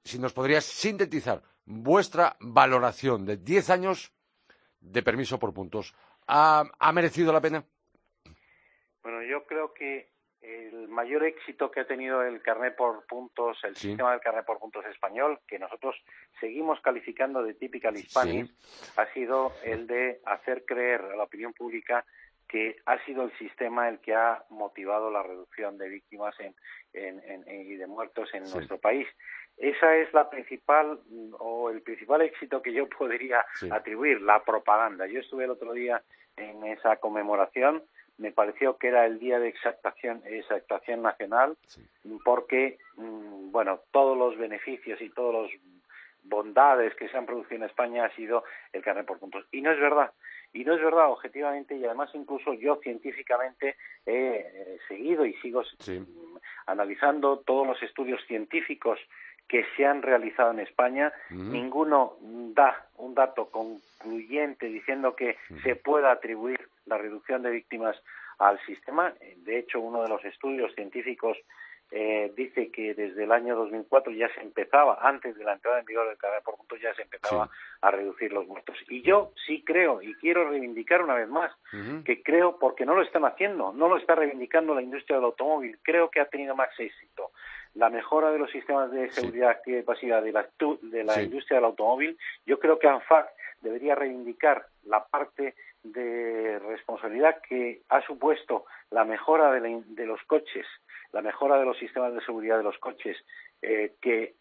si 0.01 0.17
nos 0.17 0.31
podrías 0.31 0.63
sintetizar 0.63 1.41
vuestra 1.65 2.37
valoración 2.39 3.25
de 3.25 3.35
10 3.35 3.69
años 3.69 4.13
de 4.79 5.03
permiso 5.03 5.39
por 5.39 5.53
puntos. 5.53 5.93
¿Ha, 6.25 6.91
merecido 6.93 7.33
la 7.33 7.41
pena? 7.41 7.65
Bueno, 9.03 9.23
yo 9.23 9.45
creo 9.45 9.73
que 9.73 10.09
el 10.41 10.87
mayor 10.87 11.23
éxito 11.23 11.69
que 11.69 11.81
ha 11.81 11.87
tenido 11.87 12.23
el 12.23 12.41
carnet 12.41 12.75
por 12.75 13.05
puntos, 13.05 13.59
el 13.63 13.75
sistema 13.75 14.11
del 14.11 14.21
carnet 14.21 14.45
por 14.45 14.59
puntos 14.59 14.85
español, 14.85 15.39
que 15.47 15.59
nosotros 15.59 15.95
seguimos 16.39 16.79
calificando 16.81 17.43
de 17.43 17.53
typical 17.53 17.95
hispanic, 17.95 18.49
ha 18.97 19.05
sido 19.13 19.53
el 19.63 19.85
de 19.87 20.19
hacer 20.25 20.65
creer 20.65 21.01
a 21.01 21.15
la 21.15 21.23
opinión 21.23 21.53
pública 21.53 22.05
que 22.47 22.75
ha 22.85 23.03
sido 23.05 23.23
el 23.23 23.37
sistema 23.37 23.87
el 23.87 23.99
que 23.99 24.13
ha 24.13 24.43
motivado 24.49 25.09
la 25.09 25.23
reducción 25.23 25.77
de 25.77 25.87
víctimas 25.87 26.35
en, 26.39 26.53
y 27.47 27.75
de 27.75 27.87
muertos 27.87 28.29
en 28.33 28.43
nuestro 28.43 28.77
país. 28.77 29.07
Esa 29.55 29.95
es 29.95 30.13
la 30.13 30.29
principal 30.29 30.99
o 31.39 31.69
el 31.69 31.81
principal 31.81 32.21
éxito 32.23 32.61
que 32.61 32.73
yo 32.73 32.89
podría 32.97 33.45
atribuir, 33.71 34.21
la 34.21 34.43
propaganda. 34.43 35.07
Yo 35.07 35.19
estuve 35.21 35.45
el 35.45 35.51
otro 35.51 35.71
día 35.71 36.03
en 36.35 36.63
esa 36.65 36.97
conmemoración 36.97 37.83
me 38.21 38.31
pareció 38.31 38.77
que 38.77 38.87
era 38.89 39.05
el 39.05 39.19
día 39.19 39.39
de 39.39 39.49
exactación, 39.49 40.21
exactación 40.25 41.01
nacional, 41.01 41.57
porque, 42.23 42.77
mm, 42.95 43.51
bueno, 43.51 43.81
todos 43.91 44.15
los 44.15 44.37
beneficios 44.37 45.01
y 45.01 45.09
todos 45.09 45.33
los 45.33 45.51
bondades 46.23 46.93
que 46.95 47.09
se 47.09 47.17
han 47.17 47.25
producido 47.25 47.57
en 47.57 47.69
España 47.69 48.05
ha 48.05 48.15
sido 48.15 48.43
el 48.73 48.83
carnet 48.83 49.07
por 49.07 49.17
puntos. 49.17 49.45
Y 49.51 49.61
no 49.61 49.71
es 49.71 49.79
verdad. 49.79 50.11
Y 50.53 50.63
no 50.63 50.75
es 50.75 50.83
verdad 50.83 51.09
objetivamente 51.09 51.75
y 51.75 51.85
además 51.85 52.11
incluso 52.13 52.53
yo 52.53 52.75
científicamente 52.83 53.77
he 54.05 54.77
seguido 54.87 55.25
y 55.25 55.33
sigo 55.35 55.63
analizando 56.67 57.39
todos 57.39 57.65
los 57.65 57.81
estudios 57.81 58.21
científicos 58.27 58.99
que 59.51 59.65
se 59.75 59.85
han 59.85 60.01
realizado 60.01 60.51
en 60.51 60.61
España. 60.61 61.11
Ninguno 61.29 62.13
da 62.21 62.87
un 62.95 63.13
dato 63.13 63.49
concluyente 63.49 64.67
diciendo 64.67 65.13
que 65.13 65.35
se 65.61 65.75
pueda 65.75 66.09
atribuir 66.09 66.69
la 66.85 66.97
reducción 66.97 67.43
de 67.43 67.51
víctimas 67.51 68.01
al 68.39 68.57
sistema. 68.65 69.13
De 69.43 69.59
hecho, 69.59 69.81
uno 69.81 70.03
de 70.03 70.07
los 70.07 70.23
estudios 70.23 70.73
científicos 70.73 71.37
eh, 71.93 72.31
dice 72.37 72.71
que 72.71 72.93
desde 72.93 73.25
el 73.25 73.31
año 73.33 73.55
2004 73.55 74.13
ya 74.13 74.33
se 74.33 74.41
empezaba, 74.41 74.97
antes 75.01 75.35
de 75.35 75.43
la 75.43 75.53
entrada 75.53 75.79
en 75.79 75.85
vigor 75.85 76.07
del 76.07 76.17
carnet 76.17 76.41
por 76.43 76.55
puntos, 76.55 76.79
ya 76.81 76.93
se 76.95 77.01
empezaba 77.01 77.49
a 77.81 77.91
reducir 77.91 78.31
los 78.31 78.47
muertos. 78.47 78.77
Y 78.87 79.01
yo 79.01 79.33
sí 79.45 79.61
creo, 79.65 80.01
y 80.01 80.13
quiero 80.15 80.49
reivindicar 80.49 81.01
una 81.01 81.15
vez 81.15 81.27
más, 81.27 81.51
que 82.05 82.23
creo, 82.23 82.57
porque 82.59 82.85
no 82.85 82.95
lo 82.95 83.01
están 83.01 83.25
haciendo, 83.25 83.73
no 83.73 83.89
lo 83.89 83.97
está 83.97 84.15
reivindicando 84.15 84.73
la 84.73 84.81
industria 84.81 85.17
del 85.17 85.25
automóvil, 85.25 85.79
creo 85.83 86.09
que 86.09 86.21
ha 86.21 86.25
tenido 86.25 86.55
más 86.55 86.69
éxito 86.79 87.31
la 87.73 87.89
mejora 87.89 88.31
de 88.31 88.39
los 88.39 88.51
sistemas 88.51 88.91
de 88.91 89.09
seguridad 89.11 89.51
activa 89.51 89.79
y 89.79 89.83
pasiva 89.83 90.21
de 90.21 90.31
la, 90.31 90.47
de 90.81 91.03
la 91.03 91.21
industria 91.21 91.57
del 91.57 91.65
automóvil. 91.65 92.17
Yo 92.45 92.59
creo 92.59 92.77
que 92.77 92.87
ANFAC 92.87 93.29
debería 93.61 93.95
reivindicar 93.95 94.65
la 94.83 95.05
parte 95.05 95.55
de 95.83 96.59
responsabilidad 96.59 97.41
que 97.47 97.81
ha 97.89 98.01
supuesto 98.01 98.65
la 98.91 99.03
mejora 99.03 99.51
de, 99.51 100.05
los 100.05 100.21
coches, 100.23 100.65
la 101.11 101.21
mejora 101.21 101.57
de 101.57 101.65
los 101.65 101.77
sistemas 101.77 102.13
de 102.13 102.21
seguridad 102.21 102.57
de 102.57 102.63
los 102.63 102.77
coches, 102.77 103.17
eh, 103.61 103.95
que 104.01 104.35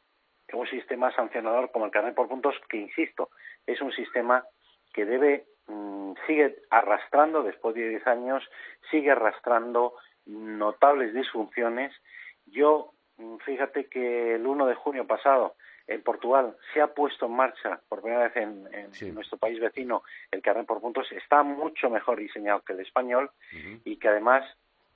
un 0.52 0.66
sistema 0.66 1.14
sancionador 1.14 1.70
como 1.70 1.86
el 1.86 1.90
carnet 1.90 2.14
por 2.14 2.28
puntos, 2.28 2.54
que 2.68 2.76
insisto, 2.76 3.30
es 3.66 3.80
un 3.80 3.92
sistema 3.92 4.44
que 4.92 5.04
debe 5.04 5.46
mm, 5.66 6.12
sigue 6.26 6.56
arrastrando 6.70 7.42
después 7.42 7.74
de 7.74 7.88
10 7.88 8.06
años, 8.06 8.42
sigue 8.90 9.10
arrastrando 9.10 9.94
notables 10.26 11.14
disfunciones. 11.14 11.92
Yo, 12.46 12.92
mm, 13.18 13.36
fíjate 13.38 13.88
que 13.88 14.34
el 14.34 14.46
1 14.46 14.66
de 14.66 14.74
junio 14.74 15.06
pasado 15.06 15.54
en 15.90 16.02
Portugal 16.02 16.56
se 16.72 16.80
ha 16.80 16.86
puesto 16.86 17.26
en 17.26 17.32
marcha 17.32 17.80
por 17.88 18.00
primera 18.00 18.28
vez 18.28 18.36
en, 18.36 19.14
nuestro 19.14 19.38
país 19.38 19.60
vecino 19.60 20.04
el 20.30 20.40
carnet 20.40 20.66
por 20.66 20.80
puntos, 20.80 21.10
está 21.12 21.42
mucho 21.42 21.90
mejor 21.90 22.18
diseñado 22.18 22.62
que 22.62 22.72
el 22.72 22.80
español 22.80 23.30
y 23.84 23.96
que 23.96 24.08
además, 24.08 24.44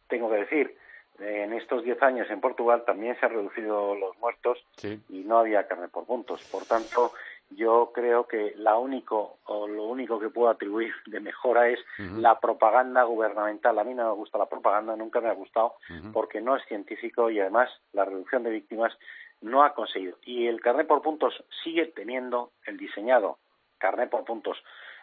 tengo 0.09 0.31
que 0.31 0.37
decir, 0.37 0.77
en 1.19 1.53
estos 1.53 1.85
diez 1.85 2.01
años 2.03 2.29
en 2.31 2.41
Portugal 2.41 2.85
también 2.87 3.19
se 3.19 3.27
han 3.27 3.33
reducido 3.33 3.95
los 3.97 4.17
muertos 4.19 4.65
y 4.83 5.25
no 5.25 5.39
había 5.39 5.67
carnet 5.67 5.91
por 5.91 6.07
puntos. 6.07 6.43
Por 6.51 6.65
tanto, 6.65 7.13
yo 7.51 7.91
creo 7.93 8.27
que 8.27 8.55
la 8.57 8.77
único 8.77 9.39
o 9.45 9.67
lo 9.67 9.85
único 9.85 10.19
que 10.19 10.31
puedo 10.31 10.49
atribuir 10.49 10.93
de 11.07 11.21
mejora 11.21 11.69
es 11.69 11.79
la 11.99 12.39
propaganda 12.39 13.03
gubernamental. 13.03 13.79
A 13.79 13.85
mí 13.85 13.95
no 13.95 14.11
me 14.11 14.15
gusta 14.15 14.39
la 14.39 14.47
propaganda, 14.47 14.97
nunca 14.97 15.21
me 15.21 15.29
ha 15.29 15.35
gustado 15.35 15.75
porque 16.13 16.41
no 16.41 16.57
es 16.57 16.65
científico 16.67 17.31
y 17.31 17.41
además 17.41 17.69
la 17.93 18.05
reducción 18.05 18.45
de 18.45 18.51
víctimas 18.51 18.97
no 19.45 19.63
ha 19.63 19.75
conseguido. 19.75 20.19
Y 20.25 20.47
el 20.47 20.61
carnet 20.61 20.87
por 20.87 21.03
puntos 21.03 21.35
sigue 21.63 21.87
teniendo 21.87 22.53
el 22.67 22.77
diseñado 22.77 23.39
carnet 23.79 24.09
por 24.09 24.25
puntos 24.25 24.57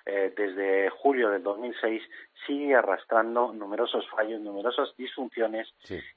eh, 0.06 0.34
desde 0.36 0.90
julio 0.90 1.30
del 1.30 1.44
2006 1.44 2.02
sigue 2.48 2.74
arrastrando 2.74 3.54
numerosos 3.54 4.10
fallos, 4.10 4.42
numerosas 4.42 4.90
disfunciones 4.98 5.68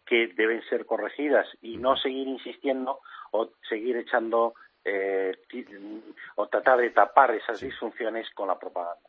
que 0.06 0.28
deben 0.28 0.62
ser 0.70 0.86
corregidas 0.86 1.46
y 1.60 1.76
no 1.76 1.94
seguir 1.98 2.26
insistiendo 2.26 3.00
o 3.32 3.50
seguir 3.68 3.98
echando 3.98 4.54
eh, 4.82 5.36
o 6.36 6.46
tratar 6.46 6.78
de 6.78 6.90
tapar 6.90 7.34
esas 7.34 7.60
disfunciones 7.60 8.30
con 8.30 8.48
la 8.48 8.58
propaganda. 8.58 9.02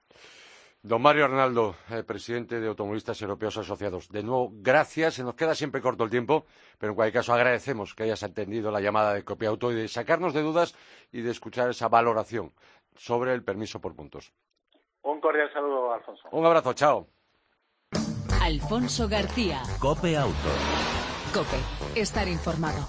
Don 0.85 1.01
Mario 1.01 1.25
Arnaldo, 1.25 1.73
eh, 1.89 2.03
presidente 2.03 2.59
de 2.59 2.67
Automovilistas 2.67 3.19
Europeos 3.19 3.57
Asociados. 3.57 4.07
De 4.09 4.21
nuevo, 4.21 4.51
gracias. 4.53 5.15
Se 5.15 5.23
nos 5.23 5.33
queda 5.33 5.55
siempre 5.55 5.81
corto 5.81 6.03
el 6.03 6.11
tiempo, 6.11 6.45
pero 6.77 6.91
en 6.91 6.95
cualquier 6.95 7.21
caso 7.21 7.33
agradecemos 7.33 7.95
que 7.95 8.03
hayas 8.03 8.21
atendido 8.21 8.69
la 8.69 8.79
llamada 8.79 9.15
de 9.15 9.23
Copia 9.23 9.49
Auto 9.49 9.71
y 9.71 9.75
de 9.75 9.87
sacarnos 9.87 10.35
de 10.35 10.43
dudas 10.43 10.75
y 11.11 11.21
de 11.21 11.31
escuchar 11.31 11.71
esa 11.71 11.87
valoración 11.87 12.53
sobre 12.95 13.33
el 13.33 13.43
permiso 13.43 13.81
por 13.81 13.95
puntos. 13.95 14.31
Un 15.01 15.19
cordial 15.19 15.51
saludo, 15.51 15.91
Alfonso. 15.91 16.27
Un 16.31 16.45
abrazo, 16.45 16.73
chao. 16.73 17.07
Alfonso 18.43 19.07
García. 19.09 19.63
Cope 19.79 20.15
Auto. 20.15 20.35
Cope, 21.33 21.99
estar 21.99 22.27
informado. 22.27 22.85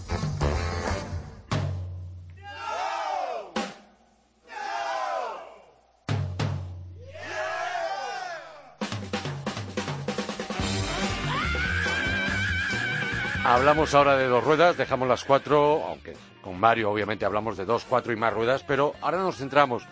Hablamos 13.57 13.95
ahora 13.95 14.19
de 14.19 14.27
dos 14.27 14.45
ruedas, 14.45 14.77
dejamos 14.77 15.09
las 15.09 15.25
cuatro, 15.25 15.83
aunque 15.89 16.13
con 16.43 16.61
Mario 16.61 16.91
obviamente 16.91 17.25
hablamos 17.25 17.57
de 17.57 17.65
dos, 17.65 17.87
cuatro 17.89 18.13
y 18.13 18.17
más 18.17 18.31
ruedas, 18.31 18.63
pero 18.63 18.93
ahora 19.01 19.17
nos 19.17 19.39
centramos 19.39 19.83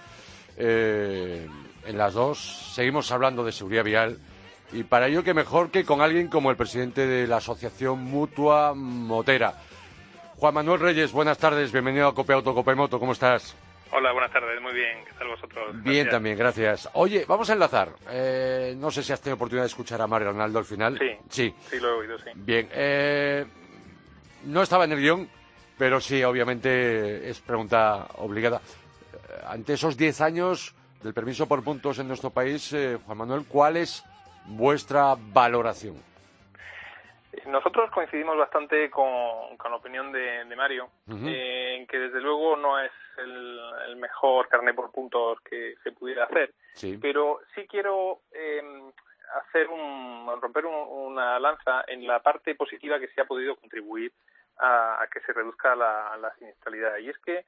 eh, 0.58 1.48
en 1.86 1.96
las 1.96 2.12
dos, 2.12 2.72
seguimos 2.74 3.10
hablando 3.10 3.42
de 3.42 3.52
seguridad 3.52 3.82
vial 3.82 4.18
y 4.70 4.82
para 4.82 5.08
ello 5.08 5.24
que 5.24 5.32
mejor 5.32 5.70
que 5.70 5.86
con 5.86 6.02
alguien 6.02 6.28
como 6.28 6.50
el 6.50 6.58
presidente 6.58 7.06
de 7.06 7.26
la 7.26 7.38
Asociación 7.38 8.04
Mutua 8.04 8.74
Motera. 8.74 9.54
Juan 10.36 10.52
Manuel 10.52 10.80
Reyes, 10.80 11.12
buenas 11.12 11.38
tardes, 11.38 11.72
bienvenido 11.72 12.08
a 12.08 12.14
Cope 12.14 12.34
Auto, 12.34 12.54
Cope 12.54 12.74
Moto, 12.74 13.00
¿cómo 13.00 13.12
estás? 13.12 13.56
Hola, 13.96 14.10
buenas 14.10 14.32
tardes, 14.32 14.60
muy 14.60 14.72
bien, 14.72 15.04
¿qué 15.04 15.12
tal 15.12 15.28
vosotros? 15.28 15.82
Bien 15.84 16.08
también, 16.08 16.36
gracias. 16.36 16.90
Oye, 16.94 17.24
vamos 17.28 17.48
a 17.48 17.52
enlazar. 17.52 17.90
Eh, 18.10 18.74
no 18.76 18.90
sé 18.90 19.04
si 19.04 19.12
has 19.12 19.20
tenido 19.20 19.36
oportunidad 19.36 19.62
de 19.62 19.68
escuchar 19.68 20.02
a 20.02 20.08
Mario 20.08 20.32
Ronaldo 20.32 20.58
al 20.58 20.64
final. 20.64 20.98
Sí, 20.98 21.16
sí, 21.28 21.54
sí 21.70 21.78
lo 21.78 21.90
he 21.90 21.92
oído, 21.98 22.18
sí. 22.18 22.30
Bien, 22.34 22.68
eh, 22.72 23.46
no 24.46 24.62
estaba 24.62 24.86
en 24.86 24.92
el 24.92 24.98
guion, 25.00 25.28
pero 25.78 26.00
sí, 26.00 26.24
obviamente 26.24 27.30
es 27.30 27.38
pregunta 27.38 28.08
obligada. 28.16 28.56
Eh, 28.56 29.42
ante 29.46 29.74
esos 29.74 29.96
10 29.96 30.20
años 30.22 30.74
del 31.00 31.14
permiso 31.14 31.46
por 31.46 31.62
puntos 31.62 32.00
en 32.00 32.08
nuestro 32.08 32.30
país, 32.30 32.74
Juan 33.06 33.18
Manuel, 33.18 33.44
¿cuál 33.48 33.76
es 33.76 34.04
vuestra 34.46 35.14
valoración? 35.16 35.94
Nosotros 37.46 37.92
coincidimos 37.92 38.36
bastante 38.38 38.90
con, 38.90 39.04
la 39.06 39.76
opinión 39.76 40.10
de, 40.10 40.52
Mario, 40.56 40.88
en 41.06 41.86
que 41.86 41.98
desde 41.98 42.20
luego 42.20 42.56
no 42.56 42.80
es 42.80 42.90
el, 43.18 43.96
mejor 43.96 44.48
carnet 44.48 44.74
por 44.74 44.90
puntos 44.90 45.38
que 45.40 45.74
se 45.82 45.92
pudiera 45.92 46.24
hacer, 46.24 46.52
pero 47.00 47.40
sí 47.54 47.66
quiero 47.68 48.22
em, 48.32 48.90
hacer 49.34 49.68
un, 49.68 50.28
romper 50.40 50.66
una 50.66 51.38
lanza 51.38 51.84
en 51.86 52.06
la 52.06 52.20
parte 52.20 52.54
positiva 52.54 52.98
que 52.98 53.08
se 53.08 53.20
ha 53.20 53.24
podido 53.24 53.56
contribuir 53.56 54.12
a, 54.58 55.06
que 55.12 55.20
se 55.20 55.32
reduzca 55.32 55.74
la, 55.74 56.16
la, 56.20 56.34
siniestralidad. 56.34 56.98
Y 56.98 57.08
es 57.08 57.18
que 57.18 57.44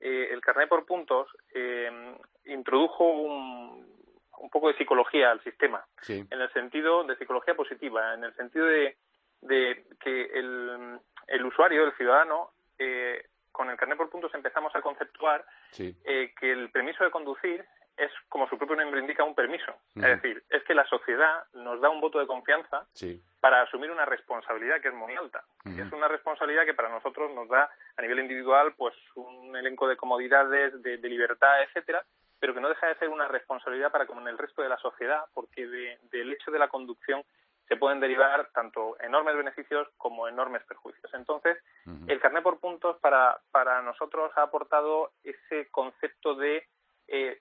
eh, 0.00 0.28
el 0.30 0.40
carnet 0.40 0.68
por 0.68 0.86
puntos 0.86 1.28
em, 1.54 2.16
introdujo 2.46 3.04
un, 3.04 3.86
un 4.38 4.50
poco 4.50 4.68
de 4.68 4.78
psicología 4.78 5.30
al 5.30 5.42
sistema, 5.44 5.84
en 6.08 6.40
el 6.40 6.52
sentido 6.52 7.04
de 7.04 7.16
psicología 7.16 7.54
positiva, 7.54 8.14
en 8.14 8.24
el 8.24 8.34
sentido 8.34 8.66
de 8.66 8.96
de 9.42 9.84
que 10.00 10.22
el, 10.34 10.98
el 11.26 11.46
usuario, 11.46 11.84
el 11.84 11.96
ciudadano, 11.96 12.50
eh, 12.78 13.24
con 13.60 13.68
el 13.68 13.76
carnet 13.76 13.98
por 13.98 14.08
puntos 14.08 14.32
empezamos 14.32 14.74
a 14.74 14.80
conceptuar 14.80 15.44
eh, 15.78 16.32
que 16.40 16.50
el 16.50 16.70
permiso 16.70 17.04
de 17.04 17.10
conducir 17.10 17.62
es, 17.94 18.10
como 18.30 18.48
su 18.48 18.56
propio 18.56 18.74
nombre 18.74 19.02
indica, 19.02 19.22
un 19.22 19.34
permiso. 19.34 19.74
Es 19.96 20.22
decir, 20.22 20.42
es 20.48 20.64
que 20.64 20.72
la 20.72 20.86
sociedad 20.86 21.44
nos 21.52 21.78
da 21.78 21.90
un 21.90 22.00
voto 22.00 22.18
de 22.18 22.26
confianza 22.26 22.86
para 23.38 23.60
asumir 23.60 23.90
una 23.90 24.06
responsabilidad 24.06 24.80
que 24.80 24.88
es 24.88 24.94
muy 24.94 25.14
alta. 25.14 25.44
Es 25.66 25.92
una 25.92 26.08
responsabilidad 26.08 26.64
que 26.64 26.72
para 26.72 26.88
nosotros 26.88 27.30
nos 27.34 27.50
da, 27.50 27.68
a 27.98 28.00
nivel 28.00 28.20
individual, 28.20 28.72
pues 28.78 28.94
un 29.14 29.54
elenco 29.54 29.86
de 29.86 29.98
comodidades, 29.98 30.82
de, 30.82 30.96
libertad, 30.96 31.62
etcétera, 31.62 32.02
pero 32.38 32.54
que 32.54 32.62
no 32.62 32.70
deja 32.70 32.86
de 32.86 32.94
ser 32.94 33.10
una 33.10 33.28
responsabilidad 33.28 33.92
para 33.92 34.06
como 34.06 34.22
en 34.22 34.28
el 34.28 34.38
resto 34.38 34.62
de 34.62 34.70
la 34.70 34.78
sociedad, 34.78 35.26
porque 35.34 35.66
del 35.66 36.32
hecho 36.32 36.50
de 36.50 36.58
la 36.58 36.68
conducción 36.68 37.22
se 37.70 37.76
pueden 37.76 38.00
derivar 38.00 38.48
tanto 38.52 38.96
enormes 39.00 39.36
beneficios 39.36 39.86
como 39.96 40.26
enormes 40.26 40.64
perjuicios. 40.64 41.14
Entonces, 41.14 41.56
el 42.08 42.18
carnet 42.18 42.42
por 42.42 42.58
puntos 42.58 42.96
para, 42.98 43.38
para 43.52 43.80
nosotros 43.80 44.32
ha 44.34 44.42
aportado 44.42 45.12
ese 45.22 45.68
concepto 45.70 46.34
de, 46.34 46.66
eh, 47.06 47.38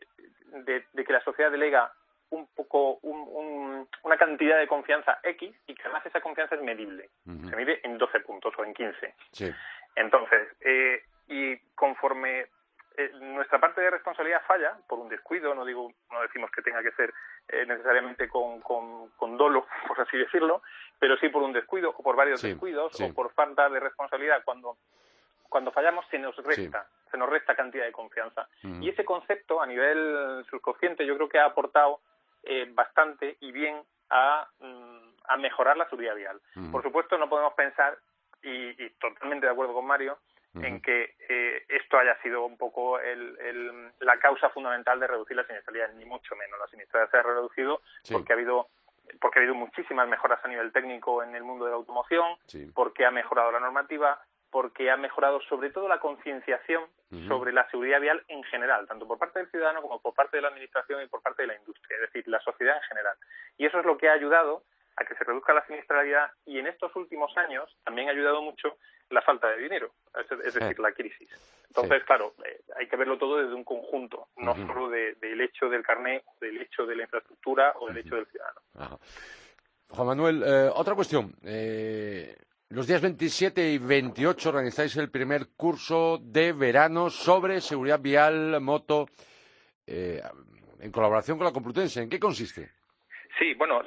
de, 0.65 1.03
que 1.03 1.13
la 1.13 1.23
sociedad 1.23 1.49
delega 1.49 1.91
un 2.29 2.45
poco 2.53 2.99
una 3.01 4.17
cantidad 4.19 4.59
de 4.59 4.67
confianza 4.67 5.17
X 5.23 5.51
y 5.65 5.73
que 5.73 5.81
además 5.81 6.05
esa 6.05 6.21
confianza 6.21 6.53
es 6.53 6.61
medible. 6.61 7.09
Se 7.25 7.55
mide 7.55 7.79
en 7.83 7.97
12 7.97 8.19
puntos 8.19 8.53
o 8.55 8.63
en 8.63 8.75
15. 8.75 9.15
Entonces, 9.95 10.47
eh, 10.61 11.01
y 11.27 11.57
conforme 11.73 12.49
eh, 12.99 13.11
nuestra 13.21 13.61
parte 13.61 13.79
de 13.79 13.91
responsabilidad 13.91 14.41
falla 14.45 14.77
por 14.85 14.99
un 14.99 15.07
descuido, 15.07 15.55
no 15.55 15.63
digo, 15.63 15.89
no 16.11 16.21
decimos 16.21 16.51
que 16.51 16.61
tenga 16.61 16.83
que 16.83 16.91
ser 16.91 17.13
eh, 17.47 17.65
necesariamente 17.65 18.27
con, 18.27 18.59
así 20.09 20.17
decirlo, 20.17 20.61
pero 20.99 21.17
sí 21.17 21.29
por 21.29 21.43
un 21.43 21.53
descuido 21.53 21.91
o 21.95 22.03
por 22.03 22.15
varios 22.15 22.41
descuidos 22.41 22.99
o 22.99 23.13
por 23.13 23.31
falta 23.33 23.69
de 23.69 23.79
responsabilidad. 23.79 24.41
Cuando 24.43 24.77
cuando 25.47 25.71
fallamos 25.71 26.05
se 26.11 26.19
nos 26.19 26.35
resta, 26.37 26.87
se 27.09 27.17
nos 27.17 27.27
resta 27.27 27.55
cantidad 27.55 27.85
de 27.85 27.91
confianza. 27.91 28.47
Y 28.61 28.89
ese 28.89 29.03
concepto 29.03 29.61
a 29.61 29.65
nivel 29.65 30.45
subconsciente 30.49 31.05
yo 31.05 31.15
creo 31.15 31.29
que 31.29 31.39
ha 31.39 31.45
aportado 31.45 32.01
eh, 32.43 32.67
bastante 32.71 33.37
y 33.39 33.51
bien 33.51 33.81
a, 34.11 34.47
mm, 34.59 35.09
a 35.27 35.37
mejorar 35.37 35.75
la 35.75 35.89
seguridad 35.89 36.15
vial. 36.15 36.39
Por 36.71 36.83
supuesto 36.83 37.17
no 37.17 37.27
podemos 37.27 37.53
pensar, 37.53 37.97
y, 38.43 38.83
y 38.83 38.89
totalmente 38.91 39.47
de 39.47 39.51
acuerdo 39.51 39.73
con 39.73 39.85
Mario, 39.87 40.19
en 40.55 40.81
que 40.81 41.15
eh, 41.29 41.63
esto 41.67 41.97
haya 41.97 42.19
sido 42.21 42.45
un 42.45 42.57
poco 42.57 42.99
el, 42.99 43.91
la 43.99 44.17
causa 44.19 44.49
fundamental 44.49 44.99
de 44.99 45.07
reducir 45.07 45.35
la 45.37 45.45
siniestralidad, 45.45 45.93
ni 45.93 46.05
mucho 46.05 46.35
menos. 46.35 46.59
La 46.59 46.67
siniestralidad 46.67 47.11
se 47.11 47.17
ha 47.17 47.23
reducido 47.23 47.81
porque 48.11 48.33
ha 48.33 48.35
habido 48.35 48.67
porque 49.19 49.39
ha 49.39 49.41
habido 49.41 49.55
muchísimas 49.55 50.07
mejoras 50.07 50.39
a 50.43 50.47
nivel 50.47 50.71
técnico 50.71 51.23
en 51.23 51.35
el 51.35 51.43
mundo 51.43 51.65
de 51.65 51.71
la 51.71 51.77
automoción, 51.77 52.37
porque 52.73 53.05
ha 53.05 53.11
mejorado 53.11 53.51
la 53.51 53.59
normativa, 53.59 54.19
porque 54.49 54.89
ha 54.89 54.97
mejorado 54.97 55.41
sobre 55.41 55.69
todo 55.69 55.87
la 55.87 55.99
concienciación 55.99 56.85
sobre 57.27 57.51
la 57.51 57.67
seguridad 57.69 57.99
vial 57.99 58.23
en 58.27 58.43
general, 58.43 58.87
tanto 58.87 59.07
por 59.07 59.17
parte 59.17 59.39
del 59.39 59.49
ciudadano 59.49 59.81
como 59.81 59.99
por 59.99 60.13
parte 60.13 60.37
de 60.37 60.41
la 60.41 60.49
administración 60.49 61.01
y 61.01 61.07
por 61.07 61.23
parte 61.23 61.41
de 61.41 61.47
la 61.47 61.55
industria, 61.55 61.95
es 61.95 62.01
decir, 62.01 62.27
la 62.27 62.39
sociedad 62.39 62.75
en 62.75 62.83
general. 62.83 63.17
Y 63.57 63.65
eso 63.65 63.79
es 63.79 63.85
lo 63.85 63.97
que 63.97 64.09
ha 64.09 64.13
ayudado 64.13 64.63
a 64.95 65.05
que 65.05 65.15
se 65.15 65.23
reduzca 65.23 65.53
la 65.53 65.65
siniestralidad 65.65 66.31
y 66.45 66.59
en 66.59 66.67
estos 66.67 66.95
últimos 66.95 67.35
años 67.37 67.75
también 67.83 68.09
ha 68.09 68.11
ayudado 68.11 68.41
mucho 68.41 68.77
la 69.09 69.21
falta 69.21 69.49
de 69.49 69.57
dinero, 69.57 69.91
es, 70.43 70.53
decir, 70.53 70.79
la 70.79 70.91
crisis. 70.91 71.29
Entonces, 71.67 72.03
claro, 72.03 72.33
eh, 72.45 72.61
hay 72.77 72.87
que 72.87 72.95
verlo 72.95 73.17
todo 73.17 73.37
desde 73.37 73.53
un 73.53 73.63
conjunto, 73.63 74.27
no 74.37 74.55
solo 74.55 74.89
del 74.89 75.41
hecho 75.41 75.69
del 75.69 75.83
carné, 75.83 76.23
del 76.39 76.61
hecho 76.61 76.85
de 76.85 76.95
la 76.95 77.03
infraestructura 77.03 77.73
o 77.79 77.87
del 77.87 77.97
hecho 77.97 78.15
del 78.15 78.27
ciudadano. 78.27 78.99
Juan 79.89 80.07
Manuel, 80.07 80.43
eh, 80.45 80.69
otra 80.73 80.95
cuestión. 80.95 81.33
Eh, 81.43 82.35
los 82.69 82.85
días 82.85 83.01
27 83.01 83.71
y 83.71 83.77
28 83.79 84.49
organizáis 84.49 84.95
el 84.97 85.09
primer 85.09 85.49
curso 85.55 86.19
de 86.21 86.53
verano 86.53 87.09
sobre 87.09 87.61
seguridad 87.61 87.99
vial, 87.99 88.61
moto, 88.61 89.07
en 89.87 90.91
colaboración 90.91 91.37
con 91.37 91.45
la 91.45 91.51
Complutense. 91.51 92.03
¿En 92.03 92.09
qué 92.09 92.19
consiste? 92.19 92.78
Sí, 93.39 93.53
bueno, 93.53 93.81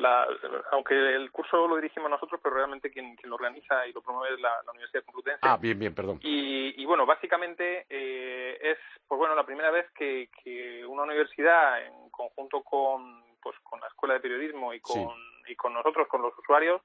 aunque 0.70 0.94
el 0.94 1.30
curso 1.30 1.68
lo 1.68 1.76
dirigimos 1.76 2.10
nosotros, 2.10 2.40
pero 2.42 2.54
realmente 2.54 2.90
quien, 2.90 3.14
lo 3.24 3.34
organiza 3.34 3.86
y 3.86 3.92
lo 3.92 4.00
promueve 4.00 4.34
es 4.34 4.40
la, 4.40 4.62
Universidad 4.70 5.04
Complutense. 5.04 5.40
Ah, 5.42 5.58
bien, 5.60 5.78
bien, 5.78 5.94
perdón. 5.94 6.18
Y, 6.22 6.82
bueno, 6.86 7.04
básicamente 7.04 7.84
eh, 7.90 8.58
es, 8.62 8.78
pues 9.06 9.18
bueno, 9.18 9.34
la 9.34 9.44
primera 9.44 9.70
vez 9.70 9.90
que, 9.92 10.30
una 10.88 11.02
universidad, 11.02 11.84
en 11.84 12.08
conjunto 12.10 12.62
con, 12.62 13.22
pues, 13.42 13.54
con 13.62 13.78
la 13.80 13.88
Escuela 13.88 14.14
de 14.14 14.20
Periodismo 14.20 14.72
y 14.72 14.80
con, 14.80 15.14
y 15.46 15.54
con 15.54 15.74
nosotros, 15.74 16.08
con 16.08 16.22
los 16.22 16.36
usuarios, 16.38 16.80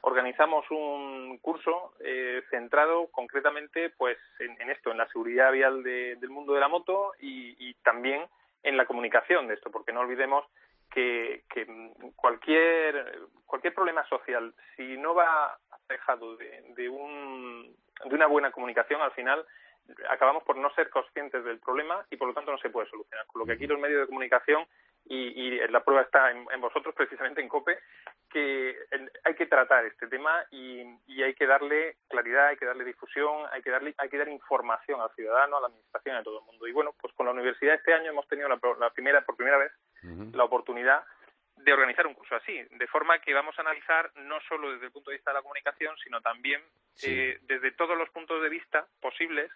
organizamos 0.00 0.64
un 0.70 1.36
curso 1.42 1.92
eh, 2.00 2.42
centrado 2.48 3.08
concretamente, 3.08 3.90
pues, 3.90 4.16
en, 4.38 4.70
esto, 4.70 4.90
en 4.90 4.96
la 4.96 5.08
seguridad 5.08 5.52
vial 5.52 5.82
del 5.82 6.30
mundo 6.30 6.54
de 6.54 6.60
la 6.60 6.68
moto 6.68 7.12
y, 7.20 7.56
y 7.58 7.74
también 7.82 8.26
en 8.62 8.78
la 8.78 8.86
comunicación 8.86 9.48
de 9.48 9.54
esto, 9.54 9.70
porque 9.70 9.92
no 9.92 10.00
olvidemos 10.00 10.46
que, 10.90 11.44
cualquier, 12.16 13.20
cualquier 13.44 13.74
problema 13.74 14.06
social, 14.08 14.54
si 14.76 14.96
no 14.96 15.14
va 15.14 15.58
dejado 15.88 16.36
de, 16.36 16.64
de, 16.76 16.88
un, 16.88 17.76
de 18.04 18.14
una 18.14 18.26
buena 18.26 18.50
comunicación, 18.50 19.00
al 19.00 19.12
final 19.12 19.46
acabamos 20.10 20.42
por 20.44 20.56
no 20.56 20.70
ser 20.74 20.90
conscientes 20.90 21.44
del 21.44 21.60
problema 21.60 22.04
y 22.10 22.16
por 22.16 22.28
lo 22.28 22.34
tanto 22.34 22.50
no 22.50 22.58
se 22.58 22.70
puede 22.70 22.88
solucionar. 22.88 23.26
Con 23.26 23.40
lo 23.40 23.46
que 23.46 23.52
aquí 23.52 23.66
los 23.66 23.78
medios 23.78 24.00
de 24.00 24.06
comunicación 24.06 24.66
y, 25.08 25.58
la 25.68 25.84
prueba 25.84 26.02
está 26.02 26.30
en, 26.30 26.60
vosotros, 26.60 26.94
precisamente 26.94 27.40
en 27.40 27.48
COPE, 27.48 27.78
que 28.30 28.76
hay 29.24 29.34
que 29.34 29.46
tratar 29.46 29.84
este 29.84 30.08
tema 30.08 30.44
y, 30.50 30.82
hay 31.22 31.34
que 31.34 31.46
darle 31.46 31.96
claridad, 32.08 32.48
hay 32.48 32.56
que 32.56 32.66
darle 32.66 32.84
difusión, 32.84 33.46
hay 33.52 33.62
que 33.62 33.70
darle, 33.70 33.94
hay 33.98 34.08
que 34.08 34.18
dar 34.18 34.28
información 34.28 35.00
al 35.00 35.10
ciudadano, 35.14 35.58
a 35.58 35.60
la 35.60 35.66
administración, 35.68 36.16
a 36.16 36.22
todo 36.22 36.40
el 36.40 36.44
mundo. 36.46 36.66
Y 36.66 36.72
bueno, 36.72 36.94
pues 37.00 37.12
con 37.14 37.26
la 37.26 37.32
universidad 37.32 37.74
este 37.74 37.94
año 37.94 38.10
hemos 38.10 38.26
tenido 38.28 38.48
la, 38.48 38.90
primera, 38.90 39.24
por 39.24 39.36
primera 39.36 39.58
vez, 39.58 39.72
la 40.02 40.44
oportunidad 40.44 41.04
de 41.56 41.72
organizar 41.72 42.06
un 42.06 42.14
curso 42.14 42.36
así, 42.36 42.62
de 42.70 42.86
forma 42.86 43.18
que 43.18 43.34
vamos 43.34 43.58
a 43.58 43.62
analizar 43.62 44.10
no 44.16 44.38
solo 44.48 44.72
desde 44.72 44.86
el 44.86 44.92
punto 44.92 45.10
de 45.10 45.16
vista 45.16 45.30
de 45.30 45.36
la 45.36 45.42
comunicación, 45.42 45.96
sino 45.98 46.20
también 46.20 46.62
eh, 47.02 47.38
desde 47.42 47.72
todos 47.72 47.96
los 47.96 48.08
puntos 48.10 48.42
de 48.42 48.48
vista 48.48 48.86
posibles 49.00 49.50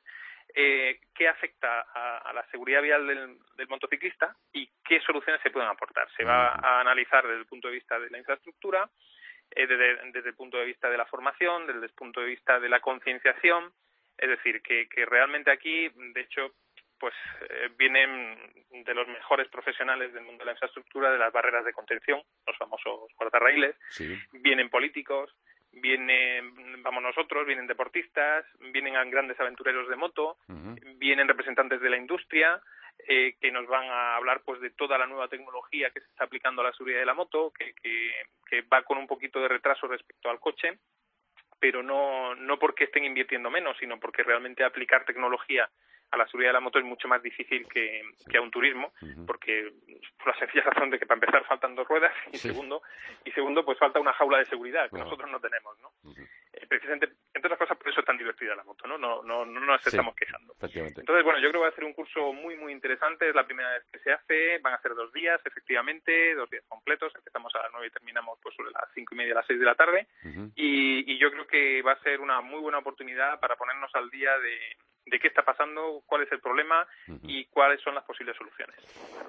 eh, 0.55 1.01
qué 1.15 1.29
afecta 1.29 1.87
a, 1.93 2.33
la 2.33 2.45
seguridad 2.51 2.83
vial 2.83 3.07
del, 3.07 3.69
motociclista 3.69 4.35
y 4.53 4.69
qué 4.85 5.01
soluciones 5.01 5.41
se 5.43 5.51
pueden 5.51 5.69
aportar. 5.69 6.09
Se 6.17 6.25
va 6.25 6.49
a 6.55 6.81
analizar 6.81 7.25
desde 7.25 7.41
el 7.41 7.47
punto 7.47 7.69
de 7.69 7.75
vista 7.75 7.99
de 8.01 8.11
la 8.11 8.19
infraestructura, 8.19 8.89
eh, 9.51 9.67
desde, 9.67 10.29
el 10.29 10.35
punto 10.35 10.57
de 10.59 10.65
vista 10.65 10.91
de 10.91 10.97
la 10.97 11.07
formación, 11.07 11.67
desde 11.67 11.85
el 11.85 11.93
punto 11.93 12.21
de 12.21 12.27
vista 12.27 12.59
de 12.59 12.69
la 12.69 12.81
concienciación. 12.81 13.73
Es 14.19 14.29
decir, 14.29 14.61
que, 14.63 14.89
realmente 15.07 15.51
aquí, 15.51 15.89
de 15.89 16.21
hecho, 16.21 16.53
pues 17.01 17.15
eh, 17.49 17.71
vienen 17.79 18.37
de 18.71 18.95
los 18.95 19.09
mejores 19.09 19.49
profesionales 19.49 20.13
del 20.13 20.25
mundo 20.25 20.41
de 20.41 20.47
la 20.47 20.53
infraestructura, 20.53 21.11
de 21.11 21.19
las 21.19 21.33
barreras 21.33 21.65
de 21.65 21.73
contención, 21.73 22.23
los 22.47 22.57
famosos 22.59 23.11
guardarraíles, 23.17 23.75
vienen 24.33 24.69
políticos, 24.69 25.35
vienen, 25.73 26.83
vamos 26.83 27.03
nosotros, 27.03 27.47
vienen 27.47 27.67
deportistas, 27.67 28.45
vienen 28.73 28.95
grandes 29.11 29.41
aventureros 29.41 29.89
de 29.89 29.97
moto, 29.97 30.37
vienen 30.97 31.27
representantes 31.27 31.81
de 31.81 31.91
la 31.91 31.97
industria, 31.97 32.61
eh, 33.09 33.37
que 33.41 33.51
nos 33.51 33.67
van 33.67 33.89
a 33.89 34.17
hablar 34.17 34.43
pues 34.45 34.61
de 34.61 34.71
toda 34.71 34.99
la 34.99 35.07
nueva 35.07 35.29
tecnología 35.29 35.91
que 35.91 36.01
se 36.01 36.07
está 36.07 36.25
aplicando 36.25 36.61
a 36.61 36.67
la 36.67 36.73
seguridad 36.73 37.01
de 37.01 37.07
la 37.07 37.15
moto, 37.15 37.51
que, 37.57 37.73
que, 37.83 38.13
que 38.47 38.63
va 38.63 38.83
con 38.83 38.99
un 38.99 39.07
poquito 39.07 39.41
de 39.41 39.49
retraso 39.49 39.87
respecto 39.87 40.29
al 40.29 40.39
coche, 40.39 40.79
pero 41.59 41.83
no, 41.83 42.35
no 42.35 42.59
porque 42.59 42.85
estén 42.85 43.05
invirtiendo 43.05 43.51
menos, 43.51 43.77
sino 43.79 43.99
porque 43.99 44.23
realmente 44.23 44.65
aplicar 44.65 45.05
tecnología 45.05 45.69
a 46.11 46.17
la 46.17 46.27
seguridad 46.27 46.51
de 46.51 46.55
la 46.55 46.61
moto 46.61 46.79
es 46.79 46.85
mucho 46.85 47.09
más 47.09 47.23
difícil 47.23 47.67
que, 47.69 48.03
que 48.29 48.39
a 48.39 48.41
un 48.41 48.51
turismo, 48.51 48.93
porque 49.27 49.73
por 50.19 50.29
la 50.29 50.39
sencilla 50.39 50.65
razón 50.71 50.91
de 50.91 50.99
que 50.99 51.07
para 51.07 51.21
empezar 51.21 51.45
faltan 51.45 51.75
dos 51.75 51.87
ruedas 51.87 52.13
y 52.33 52.39
segundo 52.39 52.83
y 53.25 53.31
segundo 53.33 53.65
pues 53.65 53.79
falta 53.79 54.01
una 54.01 54.13
jaula 54.15 54.39
de 54.39 54.47
seguridad 54.47 54.91
que 54.91 54.99
nosotros 54.99 55.31
no 55.31 55.41
tenemos, 55.41 55.79
¿no? 55.79 55.93
Eh, 56.53 56.67
precisamente 56.69 57.09
entre 57.33 57.49
otras 57.49 57.59
cosas 57.59 57.79
por 57.79 57.89
eso 57.89 58.01
es 58.01 58.07
tan 58.07 58.19
divertida 58.19 58.57
la 58.57 58.65
moto, 58.65 58.87
¿no? 58.87 58.99
No 58.99 59.23
no 59.23 59.45
no 59.45 59.61
nos 59.61 59.87
estamos 59.87 60.15
quejando. 60.17 60.55
Entonces 61.01 61.25
bueno 61.25 61.39
yo 61.39 61.51
creo 61.51 61.63
que 61.63 61.69
va 61.69 61.69
a 61.69 61.75
ser 61.75 61.85
un 61.85 61.95
curso 61.95 62.33
muy 62.33 62.57
muy 62.57 62.73
interesante, 62.73 63.29
es 63.29 63.35
la 63.35 63.47
primera 63.47 63.71
vez 63.73 63.85
que 63.93 64.01
se 64.01 64.13
hace, 64.13 64.59
van 64.59 64.75
a 64.75 64.83
ser 64.83 64.95
dos 64.95 65.13
días 65.13 65.41
efectivamente, 65.45 66.35
dos 66.35 66.51
días 66.51 66.65
completos, 66.69 67.13
empezamos 67.15 67.55
a 67.55 67.63
las 67.63 67.71
nueve 67.73 67.87
y 67.87 67.91
terminamos 67.91 68.39
pues 68.43 68.55
sobre 68.57 68.73
las 68.73 68.85
cinco 68.95 69.15
y 69.15 69.19
media 69.19 69.33
a 69.33 69.37
las 69.37 69.47
seis 69.47 69.61
de 69.61 69.67
la 69.67 69.75
tarde 69.75 70.09
y, 70.57 71.13
y 71.13 71.19
yo 71.19 71.31
creo 71.31 71.47
que 71.47 71.83
va 71.83 71.93
a 71.93 72.03
ser 72.03 72.21
una 72.21 72.41
muy 72.41 72.61
buena 72.61 72.79
oportunidad 72.79 73.39
para 73.39 73.57
ponernos 73.57 73.95
al 73.95 74.11
día 74.11 74.37
de 74.39 74.77
de 75.11 75.19
qué 75.19 75.29
está 75.29 75.43
pasando, 75.43 76.03
cuál 76.07 76.23
es 76.23 76.33
el 76.33 76.41
problema 76.41 76.87
y 77.25 77.45
cuáles 77.47 77.81
son 77.83 77.95
las 77.95 78.05
posibles 78.05 78.37
soluciones. 78.37 78.77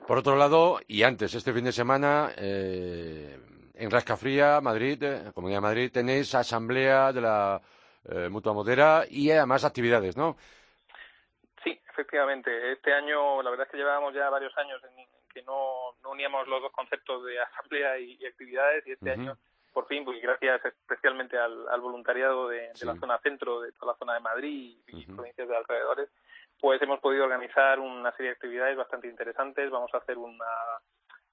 Por 0.08 0.18
otro 0.18 0.36
lado, 0.36 0.80
y 0.88 1.04
antes, 1.04 1.34
este 1.34 1.52
fin 1.54 1.66
de 1.66 1.72
semana, 1.72 2.32
eh, 2.38 3.38
en 3.74 3.92
Rascafría, 3.92 4.62
Madrid, 4.62 5.02
eh, 5.04 5.32
Comunidad 5.34 5.58
de 5.58 5.68
Madrid, 5.68 5.92
tenéis 5.92 6.34
asamblea 6.36 7.12
de 7.12 7.22
la 7.22 7.62
eh, 8.10 8.30
Mutua 8.30 8.54
Modera 8.54 9.04
y 9.10 9.32
además 9.32 9.66
actividades, 9.66 10.16
¿no? 10.16 10.38
Sí, 11.64 11.80
efectivamente. 11.90 12.72
Este 12.72 12.94
año, 12.94 13.42
la 13.42 13.50
verdad 13.50 13.66
es 13.66 13.72
que 13.72 13.78
llevábamos 13.78 14.14
ya 14.14 14.30
varios 14.30 14.56
años 14.58 14.82
en 14.84 15.06
que 15.34 15.44
no, 15.44 15.96
uníamos 16.10 16.48
los 16.48 16.62
dos 16.62 16.72
conceptos 16.72 17.26
de 17.26 17.40
asamblea 17.40 17.98
y, 18.00 18.26
actividades 18.26 18.86
y 18.86 18.92
este 18.92 19.12
año 19.12 19.38
por 19.74 19.88
fin, 19.88 20.04
porque 20.04 20.20
gracias 20.20 20.66
especialmente 20.66 21.38
al, 21.38 21.82
voluntariado 21.82 22.50
de, 22.50 22.70
la 22.84 22.96
zona 22.96 23.18
centro, 23.20 23.62
de 23.62 23.72
toda 23.74 23.94
la 23.94 23.98
zona 23.98 24.14
de 24.16 24.20
Madrid 24.20 24.78
y 24.88 25.06
provincias 25.06 25.48
de 25.48 25.56
alrededores, 25.56 26.10
pues 26.60 26.82
hemos 26.82 27.00
podido 27.00 27.24
organizar 27.24 27.80
una 27.80 28.12
serie 28.12 28.30
de 28.30 28.36
actividades 28.36 28.78
bastante 28.78 29.08
interesantes. 29.08 29.70
Vamos 29.72 29.94
a 29.94 29.98
hacer 29.98 30.18
una, 30.18 30.46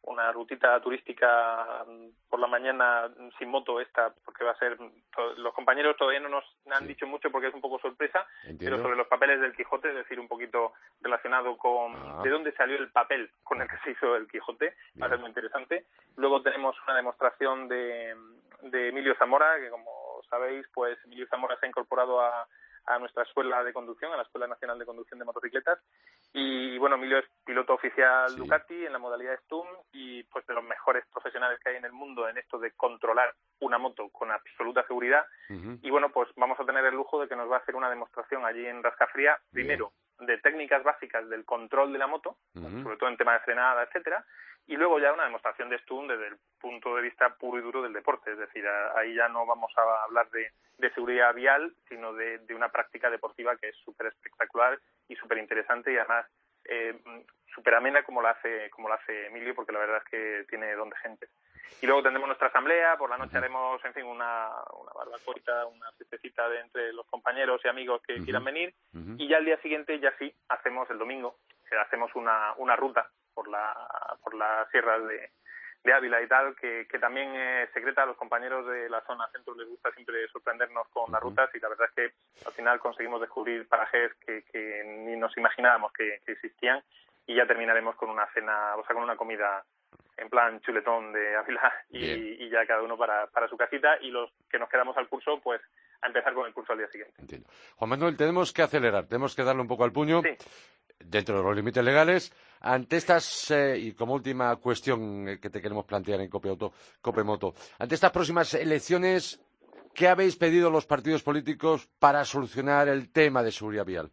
una 0.03 0.33
rutita 0.33 0.81
turística 0.81 1.85
mm, 1.87 2.29
por 2.29 2.41
la 2.41 2.47
mañana 2.47 3.11
sin 3.39 3.49
moto 3.49 3.81
esta, 3.81 4.13
porque 4.25 4.45
va 4.45 4.53
a 4.53 4.59
ser, 4.59 4.77
los 5.37 5.55
compañeros 5.55 5.97
todavía 5.97 6.21
no 6.21 6.29
nos 6.29 6.45
han 6.71 6.87
dicho 6.87 7.07
mucho 7.07 7.31
porque 7.31 7.49
es 7.49 7.55
un 7.55 7.61
poco 7.61 7.79
sorpresa, 7.79 8.27
pero 8.59 8.81
sobre 8.81 8.97
los 8.97 9.07
papeles 9.07 9.41
del 9.41 9.55
Quijote, 9.55 9.89
es 9.89 9.95
decir, 9.95 10.19
un 10.19 10.29
poquito 10.29 10.73
relacionado 11.01 11.57
con 11.57 11.95
ah. 11.95 12.21
de 12.23 12.31
dónde 12.31 12.53
salió 12.53 12.77
el 12.77 12.91
papel 12.91 13.31
con 13.43 13.61
el 13.61 13.69
que 13.69 13.79
se 13.85 13.91
hizo 13.93 14.17
el 14.17 14.29
Quijote, 14.29 14.75
va 15.01 15.07
a 15.07 15.11
ser 15.11 15.19
muy 15.19 15.29
interesante. 15.29 15.87
Luego 16.17 16.43
tenemos 16.43 16.77
una 16.87 16.97
demostración 16.97 17.69
de, 17.69 18.15
de 18.63 18.89
Emilio 18.89 19.15
Zamora, 19.17 19.59
que 19.59 19.71
como 19.71 20.21
sabéis, 20.31 20.67
pues 20.73 20.99
Emilio 21.05 21.27
Zamora 21.29 21.57
se 21.59 21.67
ha 21.67 21.69
incorporado 21.69 22.21
a, 22.21 22.47
a 22.89 22.99
nuestra 22.99 23.23
escuela 23.23 23.63
de 23.63 23.73
conducción, 23.73 24.13
a 24.13 24.17
la 24.17 24.23
Escuela 24.23 24.47
Nacional 24.47 24.79
de 24.79 24.87
Conducción 24.87 25.19
de 25.19 25.25
Motocicletas. 25.25 25.79
Y 26.33 26.79
bueno, 26.79 26.97
Emilio 26.97 27.19
es 27.19 27.27
piloto 27.45 27.75
oficial 27.75 28.35
Ducati 28.37 28.87
en 28.87 28.93
la 28.93 28.99
modalidad 28.99 29.39
STUM 29.45 29.67
y 29.93 30.23
pues 30.25 30.47
de 30.47 30.55
los 30.55 30.65
mejores 30.65 31.05
profesionales 31.13 31.59
que 31.63 31.71
hay 31.71 31.77
en 31.77 31.85
el 31.85 31.93
mundo 31.93 32.29
en 32.29 32.39
esto 32.39 32.59
de 32.59 32.73
controlar 32.73 33.35
una 33.61 33.79
moto 33.79 34.09
con 34.11 34.31
absoluta 34.31 34.87
seguridad. 34.87 35.25
Y 35.83 35.91
bueno, 35.91 36.11
pues 36.11 36.29
vamos 36.37 36.59
a 36.61 36.65
tener 36.65 36.85
el 36.85 36.95
lujo 36.95 37.21
de 37.21 37.29
que 37.29 37.37
nos 37.37 37.51
va 37.51 37.57
a 37.57 37.61
hacer 37.61 37.77
una 37.77 37.91
demostración 37.91 38.45
allí 38.45 38.67
en 38.67 38.83
Rascafría, 38.83 39.39
primero 39.51 39.93
de 40.21 40.39
técnicas 40.39 40.83
básicas 40.83 41.29
del 41.29 41.45
control 41.45 41.93
de 41.93 41.99
la 41.99 42.07
moto, 42.07 42.39
sobre 42.53 42.97
todo 42.97 43.09
en 43.09 43.17
tema 43.17 43.35
de 43.35 43.41
frenada, 43.41 43.85
etcétera, 43.85 44.25
y 44.69 44.77
luego 44.77 45.01
ya 45.01 45.15
una 45.15 45.25
demostración 45.25 45.71
de 45.71 45.79
stun 45.79 46.07
desde 46.09 46.29
el 46.29 46.37
punto 46.61 46.95
de 46.95 47.03
vista 47.03 47.35
puro 47.35 47.59
y 47.59 47.63
duro 47.63 47.83
del 47.83 47.95
deporte, 47.95 48.33
es 48.33 48.39
decir, 48.39 48.65
ahí 48.97 49.15
ya 49.15 49.27
no 49.29 49.47
vamos 49.47 49.73
a 49.77 50.05
hablar 50.05 50.29
de, 50.31 50.53
seguridad 50.95 51.35
vial, 51.35 51.75
sino 51.89 52.13
de, 52.13 52.41
una 52.55 52.69
práctica 52.69 53.09
deportiva 53.09 53.57
que 53.57 53.71
es 53.71 53.77
súper 53.77 54.09
espectacular 54.09 54.79
y 55.09 55.17
súper 55.17 55.39
interesante 55.39 55.93
y 55.93 55.97
además 55.97 56.27
eh, 56.65 56.95
súper 57.55 57.75
amena 57.75 58.03
como 58.03 58.21
la 58.21 58.31
hace 58.31 58.69
como 58.71 58.89
la 58.89 58.97
hace 58.97 59.27
Emilio, 59.27 59.55
porque 59.55 59.73
la 59.73 59.79
verdad 59.79 60.03
es 60.05 60.11
que 60.11 60.45
tiene 60.51 60.75
don 60.75 60.91
de 60.91 60.97
gente. 60.97 61.29
Y 61.81 61.87
luego 61.87 62.03
tendremos 62.03 62.27
nuestra 62.27 62.49
asamblea, 62.49 62.97
por 62.99 63.09
la 63.09 63.17
noche 63.17 63.39
haremos, 63.39 63.83
en 63.85 63.95
fin, 63.95 64.05
una, 64.05 64.51
una 64.79 64.93
barbacoita, 64.95 65.67
una 65.67 65.91
fiestecita 65.93 66.49
de 66.49 66.61
entre 66.61 66.93
los 66.93 67.07
compañeros 67.07 67.61
y 67.65 67.69
amigos 67.69 68.03
que 68.07 68.23
quieran 68.23 68.45
venir. 68.45 68.75
Y 69.17 69.29
ya 69.29 69.39
el 69.39 69.45
día 69.45 69.61
siguiente, 69.61 69.99
ya 70.01 70.13
sí, 70.19 70.35
hacemos 70.49 70.91
el 70.91 70.99
domingo, 70.99 71.39
hacemos 71.81 72.15
una, 72.15 72.55
una 72.57 72.77
ruta 72.77 73.09
por, 73.39 73.47
la, 73.47 73.73
por 74.25 74.35
las 74.35 74.69
sierras 74.73 75.07
de, 75.07 75.31
de 75.85 75.93
Ávila 75.93 76.21
y 76.21 76.27
tal, 76.27 76.57
que, 76.57 76.89
que 76.91 76.99
también 76.99 77.33
es 77.37 77.71
secreta. 77.71 78.03
A 78.03 78.07
los 78.07 78.17
compañeros 78.17 78.67
de 78.67 78.91
la 78.91 79.01
zona 79.03 79.29
centro 79.31 79.55
les 79.55 79.69
gusta 79.69 79.93
siempre 79.93 80.27
sorprendernos 80.33 80.89
con 80.89 81.13
las 81.13 81.23
rutas 81.23 81.49
y 81.55 81.61
la 81.61 81.69
verdad 81.69 81.87
es 81.89 81.95
que 81.95 82.45
al 82.45 82.53
final 82.53 82.81
conseguimos 82.81 83.21
descubrir 83.21 83.69
parajes 83.69 84.13
que, 84.27 84.43
que 84.51 84.83
ni 85.07 85.17
nos 85.17 85.37
imaginábamos 85.37 85.93
que, 85.93 86.19
que 86.27 86.33
existían 86.33 86.83
y 87.29 87.37
ya 87.37 87.47
terminaremos 87.47 87.95
con 87.95 88.11
una 88.11 88.27
cena, 88.35 88.75
o 88.75 88.85
sea, 88.85 88.95
con 88.95 89.05
una 89.05 89.17
comida 89.17 89.65
en 90.17 90.29
plan 90.29 90.61
chuletón 90.63 91.13
de 91.13 91.37
Ávila 91.37 91.73
y, 91.91 92.51
ya 92.51 92.67
cada 92.67 92.83
uno 92.83 92.97
para, 92.97 93.29
para 93.29 93.47
su 93.47 93.57
casita 93.57 93.99
y 94.01 94.11
los 94.11 94.33
que 94.51 94.59
nos 94.59 94.69
quedamos 94.69 94.97
al 94.97 95.09
curso, 95.09 95.41
pues 95.41 95.61
a 96.03 96.09
empezar 96.09 96.35
con 96.35 96.47
el 96.47 96.53
curso 96.53 96.73
al 96.73 96.79
día 96.79 96.89
siguiente. 96.89 97.15
Entiendo. 97.21 97.49
Juan 97.77 97.91
Manuel, 97.91 98.17
tenemos 98.17 98.53
que 98.53 98.63
acelerar, 98.63 99.07
tenemos 99.07 99.37
que 99.37 99.45
darle 99.45 99.63
un 99.63 99.69
poco 99.69 99.85
al 99.85 99.93
puño. 99.93 100.23
Dentro 100.99 101.39
de 101.39 101.43
los 101.43 101.57
límites 101.57 101.85
legales, 101.85 102.33
ante 102.61 102.97
estas, 102.97 103.51
eh, 103.51 103.79
y 103.79 103.95
como 103.95 104.15
última 104.15 104.57
cuestión 104.57 105.29
eh, 105.29 105.41
que 105.41 105.51
te 105.51 105.61
queremos 105.61 105.85
plantear 105.85 106.21
en 106.21 106.29
Copeauto, 106.29 106.73
Copemoto, 107.01 107.55
ante 107.79 107.95
estas 107.95 108.11
próximas 108.11 108.53
elecciones, 108.55 109.41
¿qué 109.95 110.09
habéis 110.09 110.37
pedido 110.37 110.71
los 110.71 110.87
partidos 110.87 111.23
políticos 111.23 111.89
para 111.99 112.25
solucionar 112.25 112.89
el 112.89 113.13
tema 113.13 113.43
de 113.43 113.53
seguridad 113.53 113.87
vial? 113.87 114.11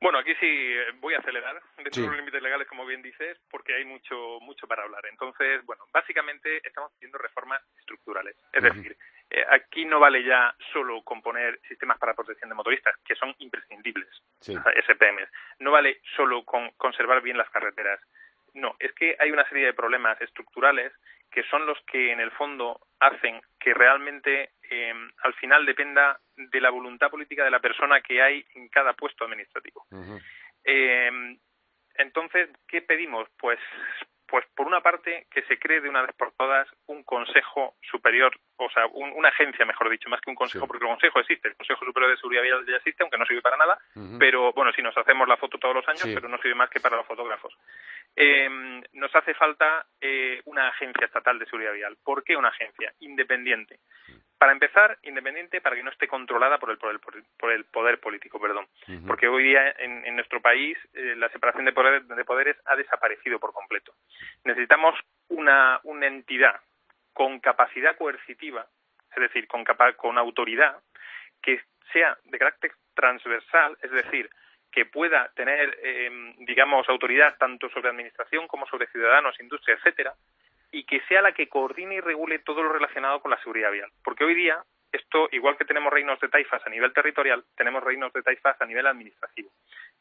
Bueno, 0.00 0.18
aquí 0.18 0.34
sí 0.38 0.46
eh, 0.46 0.92
voy 1.00 1.14
a 1.14 1.18
acelerar 1.18 1.60
dentro 1.78 2.02
de 2.02 2.08
los 2.08 2.16
límites 2.16 2.42
legales, 2.42 2.68
como 2.68 2.84
bien 2.84 3.00
dices, 3.00 3.38
porque 3.50 3.74
hay 3.74 3.84
mucho 3.84 4.38
mucho 4.40 4.66
para 4.66 4.82
hablar. 4.82 5.06
Entonces, 5.10 5.64
bueno, 5.64 5.84
básicamente 5.92 6.60
estamos 6.66 6.92
pidiendo 6.98 7.18
reformas 7.18 7.62
estructurales. 7.78 8.36
Es 8.52 8.62
decir, 8.62 8.96
eh, 9.30 9.44
aquí 9.50 9.84
no 9.84 9.98
vale 9.98 10.22
ya 10.22 10.54
solo 10.72 11.02
componer 11.02 11.60
sistemas 11.66 11.98
para 11.98 12.14
protección 12.14 12.48
de 12.48 12.54
motoristas, 12.54 12.96
que 13.04 13.16
son 13.16 13.34
imprescindibles, 13.38 14.08
SPMs. 14.40 15.28
No 15.58 15.72
vale 15.72 16.00
solo 16.14 16.44
con 16.44 16.70
conservar 16.76 17.20
bien 17.22 17.36
las 17.36 17.50
carreteras. 17.50 18.00
No, 18.54 18.76
es 18.78 18.92
que 18.94 19.16
hay 19.18 19.30
una 19.30 19.46
serie 19.48 19.66
de 19.66 19.74
problemas 19.74 20.20
estructurales 20.20 20.92
que 21.30 21.42
son 21.44 21.66
los 21.66 21.78
que 21.86 22.12
en 22.12 22.20
el 22.20 22.30
fondo 22.30 22.80
hacen 23.00 23.42
que 23.58 23.74
realmente 23.74 24.52
em, 24.70 25.10
al 25.22 25.34
final 25.34 25.66
dependa 25.66 26.18
de 26.36 26.60
la 26.60 26.70
voluntad 26.70 27.10
política 27.10 27.44
de 27.44 27.50
la 27.50 27.60
persona 27.60 28.00
que 28.00 28.22
hay 28.22 28.46
en 28.54 28.68
cada 28.68 28.94
puesto 28.94 29.24
administrativo. 29.24 29.84
Em, 30.64 31.38
entonces, 31.96 32.48
¿qué 32.68 32.80
pedimos? 32.80 33.28
Pues, 33.38 33.58
pues 34.28 34.44
por 34.54 34.66
una 34.66 34.80
parte 34.80 35.26
que 35.30 35.42
se 35.42 35.58
cree 35.58 35.80
de 35.80 35.88
una 35.88 36.02
vez 36.02 36.14
por 36.16 36.32
todas 36.32 36.68
un 36.86 37.02
consejo 37.04 37.74
superior, 37.90 38.32
o 38.56 38.68
sea, 38.70 38.86
una 38.86 39.28
agencia, 39.28 39.64
mejor 39.64 39.88
dicho, 39.90 40.08
más 40.08 40.20
que 40.20 40.30
un 40.30 40.36
consejo, 40.36 40.66
porque 40.66 40.84
el 40.84 40.90
consejo 40.90 41.20
existe, 41.20 41.48
el 41.48 41.56
Consejo 41.56 41.84
Superior 41.84 42.10
de 42.10 42.16
Seguridad 42.16 42.42
Vial 42.42 42.66
ya 42.66 42.76
existe, 42.76 43.02
aunque 43.02 43.18
no 43.18 43.26
sirve 43.26 43.42
para 43.42 43.56
nada, 43.56 43.78
pero 44.18 44.52
bueno, 44.52 44.72
si 44.72 44.82
nos 44.82 44.96
hacemos 44.96 45.28
la 45.28 45.36
foto 45.36 45.58
todos 45.58 45.74
los 45.74 45.88
años, 45.88 46.08
pero 46.14 46.28
no 46.28 46.38
sirve 46.38 46.54
más 46.54 46.70
que 46.70 46.80
para 46.80 46.96
los 46.96 47.06
fotógrafos. 47.06 47.56
Eh, 48.18 48.48
nos 48.94 49.14
hace 49.14 49.34
falta 49.34 49.84
eh, 50.00 50.40
una 50.46 50.68
agencia 50.68 51.04
estatal 51.04 51.38
de 51.38 51.44
seguridad 51.44 51.74
vial. 51.74 51.96
¿Por 52.02 52.24
qué 52.24 52.34
una 52.34 52.48
agencia? 52.48 52.92
Independiente. 53.00 53.78
Para 54.38 54.52
empezar, 54.52 54.98
independiente 55.02 55.60
para 55.60 55.76
que 55.76 55.82
no 55.82 55.90
esté 55.90 56.08
controlada 56.08 56.58
por 56.58 56.70
el, 56.70 56.78
por 56.78 56.90
el, 56.92 56.98
por 57.38 57.52
el 57.52 57.64
poder 57.64 58.00
político, 58.00 58.40
perdón. 58.40 58.66
Porque 59.06 59.28
hoy 59.28 59.44
día 59.44 59.74
en, 59.78 60.14
nuestro 60.14 60.40
país 60.40 60.76
eh, 60.94 61.14
la 61.16 61.28
separación 61.30 61.64
de, 61.64 61.72
de 61.72 62.24
poderes 62.24 62.56
ha 62.66 62.76
desaparecido 62.76 63.38
por 63.38 63.52
completo. 63.52 63.92
Necesitamos 64.44 64.94
una, 65.28 65.80
una 65.84 66.06
entidad 66.06 66.60
con 67.12 67.40
capacidad 67.40 67.96
coercitiva, 67.96 68.66
es 69.14 69.22
decir, 69.22 69.48
con, 69.48 69.64
con 69.96 70.18
autoridad, 70.18 70.82
que 71.42 71.62
sea 71.92 72.16
de 72.24 72.38
carácter 72.38 72.72
transversal, 72.94 73.76
es 73.82 73.90
decir, 73.90 74.28
que 74.76 74.84
pueda 74.84 75.30
tener, 75.34 75.78
eh, 75.82 76.34
digamos, 76.40 76.86
autoridad 76.90 77.38
tanto 77.38 77.70
sobre 77.70 77.88
administración 77.88 78.46
como 78.46 78.66
sobre 78.66 78.86
ciudadanos, 78.88 79.40
industria, 79.40 79.76
etcétera, 79.76 80.12
y 80.70 80.84
que 80.84 81.00
sea 81.08 81.22
la 81.22 81.32
que 81.32 81.48
coordine 81.48 81.94
y 81.94 82.00
regule 82.00 82.40
todo 82.40 82.62
lo 82.62 82.70
relacionado 82.70 83.20
con 83.20 83.30
la 83.30 83.38
seguridad 83.38 83.72
vial. 83.72 83.90
Porque 84.04 84.24
hoy 84.24 84.34
día, 84.34 84.62
esto, 84.92 85.30
igual 85.32 85.56
que 85.56 85.64
tenemos 85.64 85.90
reinos 85.90 86.20
de 86.20 86.28
taifas 86.28 86.60
a 86.66 86.68
nivel 86.68 86.92
territorial, 86.92 87.42
tenemos 87.56 87.82
reinos 87.82 88.12
de 88.12 88.22
taifas 88.22 88.60
a 88.60 88.66
nivel 88.66 88.86
administrativo. 88.86 89.48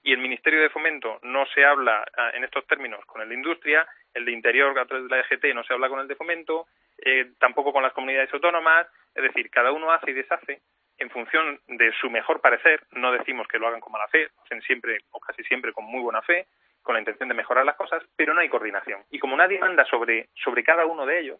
Y 0.04 0.12
el 0.12 0.20
Ministerio 0.20 0.62
de 0.62 0.70
Fomento 0.70 1.20
no 1.24 1.46
se 1.46 1.64
habla 1.64 2.04
ah, 2.18 2.32
en 2.34 2.44
estos 2.44 2.68
términos 2.68 3.06
con 3.06 3.22
el 3.22 3.30
de 3.30 3.36
Industria, 3.36 3.88
el 4.14 4.26
de 4.26 4.34
Interior 4.34 4.78
a 4.78 4.86
través 4.86 5.08
de 5.08 5.16
la 5.16 5.22
EGT 5.22 5.56
no 5.56 5.64
se 5.64 5.74
habla 5.74 5.88
con 5.88 6.02
el 6.02 6.08
de 6.10 6.18
Fomento, 6.18 6.68
eh, 6.98 7.32
tampoco 7.40 7.72
con 7.72 7.82
las 7.82 7.94
comunidades 7.94 8.34
autónomas, 8.34 8.88
es 9.16 9.24
decir, 9.24 9.50
cada 9.50 9.72
uno 9.72 9.90
hace 9.94 10.12
y 10.12 10.16
deshace 10.16 10.60
en 10.98 11.10
función 11.10 11.60
de 11.68 11.92
su 12.00 12.10
mejor 12.10 12.42
parecer, 12.42 12.86
no 12.92 13.12
decimos 13.12 13.48
que 13.48 13.60
lo 13.60 13.68
hagan 13.68 13.82
con 13.82 13.92
mala 13.92 14.08
fe, 14.08 14.30
hacen 14.44 14.62
siempre 14.62 15.00
o 15.12 15.20
casi 15.20 15.44
siempre 15.44 15.74
con 15.74 15.86
muy 15.86 16.02
buena 16.02 16.22
fe, 16.22 16.48
con 16.82 16.94
la 16.94 17.00
intención 17.00 17.30
de 17.30 17.36
mejorar 17.36 17.66
las 17.66 17.76
cosas, 17.76 18.04
pero 18.16 18.34
no 18.34 18.42
hay 18.42 18.50
coordinación. 18.50 19.04
Y 19.10 19.20
como 19.20 19.36
nadie 19.36 19.60
manda 19.60 19.86
sobre, 19.86 20.30
sobre 20.36 20.64
cada 20.64 20.86
uno 20.86 21.06
de 21.06 21.20
ellos, 21.20 21.40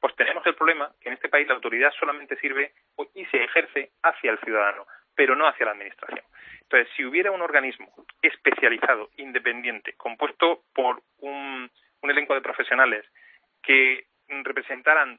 pues 0.00 0.14
tenemos 0.16 0.46
el 0.46 0.54
problema 0.54 0.92
que 1.00 1.08
en 1.08 1.14
este 1.14 1.28
país 1.28 1.48
la 1.48 1.54
autoridad 1.54 1.92
solamente 1.98 2.36
sirve 2.36 2.72
y 3.14 3.24
se 3.26 3.42
ejerce 3.42 3.90
hacia 4.02 4.30
el 4.30 4.38
ciudadano, 4.38 4.86
pero 5.14 5.34
no 5.34 5.46
hacia 5.46 5.66
la 5.66 5.72
administración. 5.72 6.24
Entonces, 6.62 6.88
si 6.96 7.04
hubiera 7.04 7.30
un 7.30 7.42
organismo 7.42 7.92
especializado, 8.22 9.10
independiente, 9.16 9.94
compuesto 9.94 10.62
por 10.74 11.02
un 11.18 11.70
elenco 12.02 12.34
de 12.34 12.40
profesionales 12.40 13.04
que 13.62 14.06
representaran 14.28 15.18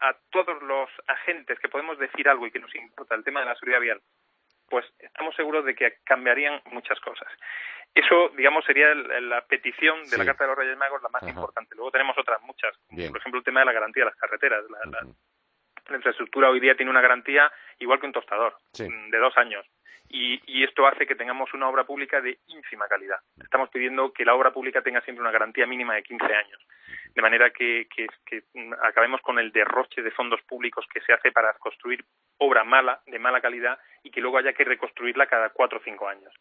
a 0.00 0.16
todos 0.30 0.62
los 0.62 0.88
agentes 1.06 1.58
que 1.58 1.68
podemos 1.68 1.98
decir 1.98 2.28
algo 2.28 2.46
y 2.46 2.50
que 2.50 2.60
nos 2.60 2.74
importa 2.74 3.14
el 3.14 3.24
tema 3.24 3.40
de 3.40 3.46
la 3.46 3.54
seguridad 3.54 3.80
vial, 3.80 4.00
pues 4.68 4.84
estamos 4.98 5.34
seguros 5.36 5.64
de 5.64 5.74
que 5.74 5.98
cambiarían 6.04 6.60
muchas 6.72 6.98
cosas. 7.00 7.28
Eso, 7.94 8.30
digamos, 8.36 8.64
sería 8.64 8.92
la 8.94 9.42
petición 9.46 10.02
de 10.10 10.18
la 10.18 10.24
Carta 10.24 10.44
de 10.44 10.48
los 10.48 10.58
Reyes 10.58 10.76
Magos 10.76 11.02
la 11.02 11.08
más 11.10 11.22
importante. 11.22 11.76
Luego 11.76 11.92
tenemos 11.92 12.18
otras 12.18 12.42
muchas, 12.42 12.76
por 12.88 13.18
ejemplo, 13.18 13.38
el 13.38 13.44
tema 13.44 13.60
de 13.60 13.66
la 13.66 13.72
garantía 13.72 14.02
de 14.04 14.10
las 14.10 14.18
carreteras. 14.18 14.64
La, 14.70 15.96
infraestructura 15.96 16.48
hoy 16.48 16.60
día 16.60 16.74
tiene 16.74 16.90
una 16.90 17.02
garantía 17.02 17.52
igual 17.78 18.00
que 18.00 18.06
un 18.06 18.12
tostador, 18.12 18.56
mm, 18.78 19.10
de 19.10 19.18
dos 19.18 19.36
años. 19.36 19.66
Y, 20.16 20.40
y, 20.46 20.62
esto 20.62 20.86
hace 20.86 21.06
que 21.06 21.16
tengamos 21.16 21.52
una 21.54 21.68
obra 21.68 21.82
pública 21.82 22.20
de 22.20 22.38
ínfima 22.46 22.86
calidad. 22.86 23.18
Estamos 23.36 23.68
pidiendo 23.70 24.12
que 24.12 24.24
la 24.24 24.34
obra 24.34 24.52
pública 24.52 24.80
tenga 24.80 25.00
siempre 25.00 25.22
una 25.22 25.32
garantía 25.32 25.66
mínima 25.66 25.94
de 25.94 26.04
15 26.04 26.24
años 26.24 26.60
de 27.14 27.22
manera 27.22 27.50
que, 27.50 27.86
acabemos 28.82 29.20
con 29.20 29.38
el 29.38 29.52
derroche 29.52 30.02
de 30.02 30.10
fondos 30.10 30.42
públicos 30.42 30.84
que 30.92 31.00
se 31.00 31.12
hace 31.12 31.30
para 31.30 31.52
construir 31.54 32.04
obra 32.38 32.64
mala, 32.64 33.00
de 33.06 33.18
mala 33.18 33.40
calidad, 33.40 33.78
y 34.02 34.10
que 34.10 34.20
luego 34.20 34.38
haya 34.38 34.52
que 34.52 34.64
reconstruirla 34.64 35.26
cada 35.26 35.50
cuatro 35.50 35.78
o 35.78 35.82
cinco 35.84 36.08
años. 36.08 36.32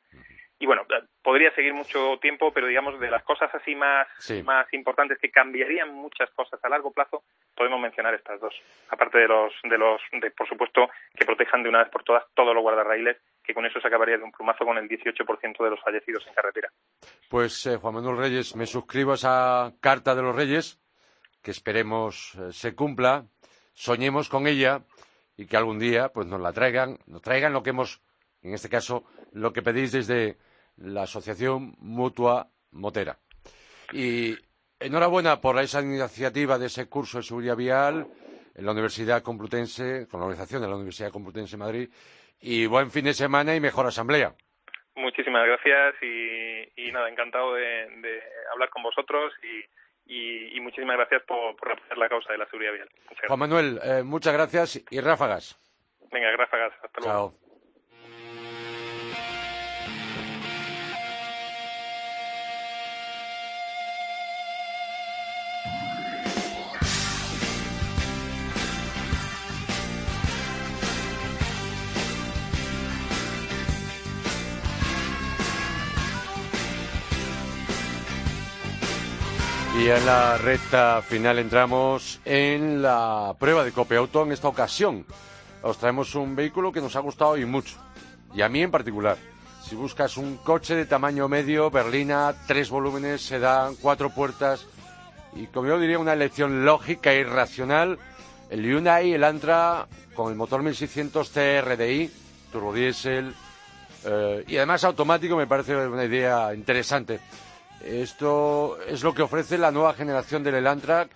Y 0.59 0.65
bueno, 0.65 0.85
podría 1.21 1.53
seguir 1.53 1.73
mucho 1.73 2.17
tiempo, 2.21 2.53
pero 2.53 2.67
digamos 2.67 2.99
de 2.99 3.11
las 3.11 3.23
cosas 3.23 3.53
así 3.53 3.75
más, 3.75 4.07
más 4.45 4.71
importantes 4.73 5.19
que 5.19 5.29
cambiarían 5.29 5.93
muchas 5.93 6.29
cosas 6.31 6.63
a 6.63 6.69
largo 6.69 6.91
plazo, 6.91 7.23
podemos 7.55 7.79
mencionar 7.81 8.13
estas 8.13 8.39
dos. 8.39 8.55
Aparte 8.89 9.19
de 9.19 9.27
los, 9.27 9.53
de 9.63 9.77
los, 9.77 10.01
de, 10.11 10.31
por 10.31 10.47
supuesto, 10.47 10.89
que 11.15 11.25
protejan 11.25 11.63
de 11.63 11.69
una 11.69 11.79
vez 11.79 11.89
por 11.89 12.03
todas 12.03 12.23
todos 12.33 12.55
los 12.55 12.63
guardarraíles 12.63 13.17
que 13.43 13.53
con 13.53 13.65
eso 13.65 13.79
se 13.81 13.87
acabaría 13.87 14.17
de 14.17 14.23
un 14.23 14.31
plumazo 14.31 14.65
con 14.65 14.77
el 14.77 14.87
18% 14.87 15.63
de 15.63 15.69
los 15.69 15.81
fallecidos 15.81 16.25
en 16.27 16.33
carretera. 16.33 16.71
Pues 17.29 17.65
eh, 17.65 17.77
Juan 17.77 17.95
Manuel 17.95 18.17
Reyes, 18.17 18.55
me 18.55 18.65
suscribo 18.65 19.11
a 19.11 19.15
esa 19.15 19.73
Carta 19.79 20.15
de 20.15 20.21
los 20.21 20.35
Reyes, 20.35 20.79
que 21.41 21.51
esperemos 21.51 22.35
eh, 22.35 22.53
se 22.53 22.73
cumpla, 22.73 23.25
soñemos 23.73 24.29
con 24.29 24.47
ella 24.47 24.83
y 25.35 25.45
que 25.45 25.57
algún 25.57 25.79
día 25.79 26.09
pues 26.09 26.27
nos 26.27 26.39
la 26.39 26.53
traigan, 26.53 26.99
nos 27.07 27.21
traigan 27.21 27.53
lo 27.53 27.63
que 27.63 27.71
hemos, 27.71 28.01
en 28.41 28.53
este 28.53 28.69
caso, 28.69 29.03
lo 29.31 29.51
que 29.51 29.61
pedís 29.61 29.91
desde 29.91 30.37
la 30.77 31.03
Asociación 31.03 31.75
Mutua 31.79 32.49
Motera. 32.71 33.19
Y 33.91 34.35
enhorabuena 34.79 35.41
por 35.41 35.59
esa 35.59 35.81
iniciativa 35.81 36.57
de 36.57 36.67
ese 36.67 36.87
curso 36.87 37.17
de 37.17 37.23
seguridad 37.23 37.55
vial 37.55 38.07
en 38.55 38.65
la 38.65 38.71
Universidad 38.71 39.21
Complutense, 39.21 40.07
con 40.07 40.19
la 40.19 40.27
organización 40.27 40.61
de 40.61 40.67
la 40.67 40.75
Universidad 40.75 41.11
Complutense 41.11 41.51
de 41.51 41.63
Madrid, 41.63 41.89
y 42.43 42.67
buen 42.67 42.91
fin 42.91 43.05
de 43.05 43.13
semana 43.13 43.55
y 43.55 43.61
mejor 43.61 43.85
asamblea. 43.87 44.33
Muchísimas 44.95 45.45
gracias 45.47 45.95
y, 46.03 46.91
nada, 46.91 47.09
encantado 47.09 47.55
de, 47.55 48.21
hablar 48.51 48.69
con 48.69 48.83
vosotros 48.83 49.33
y, 50.05 50.59
muchísimas 50.59 50.97
gracias 50.97 51.23
por, 51.23 51.55
por 51.55 51.71
apoyar 51.71 51.97
la 51.97 52.09
causa 52.09 52.31
de 52.31 52.37
la 52.37 52.45
seguridad 52.45 52.73
vial. 52.73 52.89
Juan 53.27 53.39
Manuel, 53.39 53.79
eh, 53.83 54.03
muchas 54.03 54.33
gracias 54.33 54.83
y 54.91 54.99
ráfagas. 54.99 55.59
Venga, 56.11 56.35
ráfagas. 56.37 56.73
Hasta 56.83 57.01
luego. 57.01 57.33
Y 79.75 79.89
en 79.89 80.05
la 80.05 80.37
recta 80.37 81.01
final 81.01 81.39
entramos 81.39 82.19
en 82.25 82.83
la 82.83 83.35
prueba 83.39 83.63
de 83.63 83.71
Cope 83.71 83.97
Auto. 83.97 84.23
En 84.23 84.31
esta 84.31 84.47
ocasión 84.47 85.03
os 85.63 85.77
traemos 85.79 86.13
un 86.13 86.35
vehículo 86.35 86.71
que 86.71 86.79
nos 86.79 86.95
ha 86.95 86.99
gustado 86.99 87.37
y 87.37 87.45
mucho. 87.45 87.77
Y 88.35 88.43
a 88.43 88.49
mí 88.49 88.61
en 88.61 88.69
particular. 88.69 89.17
Si 89.67 89.75
buscas 89.75 90.17
un 90.17 90.37
coche 90.37 90.75
de 90.75 90.85
tamaño 90.85 91.27
medio, 91.27 91.71
berlina, 91.71 92.35
tres 92.45 92.69
volúmenes, 92.69 93.21
se 93.21 93.39
dan 93.39 93.75
cuatro 93.75 94.11
puertas 94.11 94.67
y 95.35 95.47
como 95.47 95.67
yo 95.67 95.79
diría 95.79 95.97
una 95.97 96.13
elección 96.13 96.65
lógica 96.65 97.13
y 97.13 97.23
racional, 97.23 97.97
el 98.51 98.61
Hyundai 98.63 99.13
Elantra 99.13 99.87
con 100.13 100.31
el 100.31 100.37
motor 100.37 100.61
1600 100.61 101.31
TRDI, 101.31 102.11
turbodiesel 102.51 103.33
eh, 104.05 104.43
y 104.47 104.57
además 104.57 104.83
automático 104.83 105.35
me 105.35 105.47
parece 105.47 105.75
una 105.75 106.05
idea 106.05 106.53
interesante. 106.53 107.19
Esto 107.83 108.77
es 108.87 109.03
lo 109.03 109.13
que 109.13 109.23
ofrece 109.23 109.57
la 109.57 109.71
nueva 109.71 109.93
generación 109.93 110.41
del 110.41 110.55
Elantra 110.55 111.07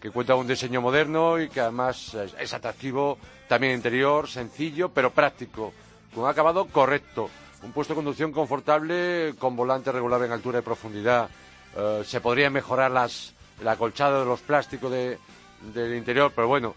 que 0.00 0.10
cuenta 0.10 0.34
con 0.34 0.42
un 0.42 0.48
diseño 0.48 0.80
moderno 0.80 1.40
y 1.40 1.48
que 1.48 1.60
además 1.60 2.14
es, 2.38 2.52
atractivo 2.52 3.18
también 3.48 3.74
interior, 3.74 4.28
sencillo 4.28 4.88
pero 4.88 5.12
práctico, 5.12 5.72
con 6.14 6.28
acabado 6.28 6.66
correcto, 6.66 7.30
un 7.62 7.72
puesto 7.72 7.94
de 7.94 7.98
conducción 7.98 8.32
confortable 8.32 9.34
con 9.38 9.56
volante 9.56 9.92
regular 9.92 10.22
en 10.22 10.32
altura 10.32 10.58
y 10.58 10.62
profundidad. 10.62 11.30
Eh, 11.76 12.02
se 12.04 12.20
podría 12.20 12.50
mejorar 12.50 12.90
las 12.90 13.32
el 13.60 13.68
acolchado 13.68 14.20
de 14.20 14.26
los 14.26 14.40
plásticos 14.40 14.92
del 14.92 15.94
interior, 15.94 16.30
pero 16.34 16.46
bueno, 16.46 16.74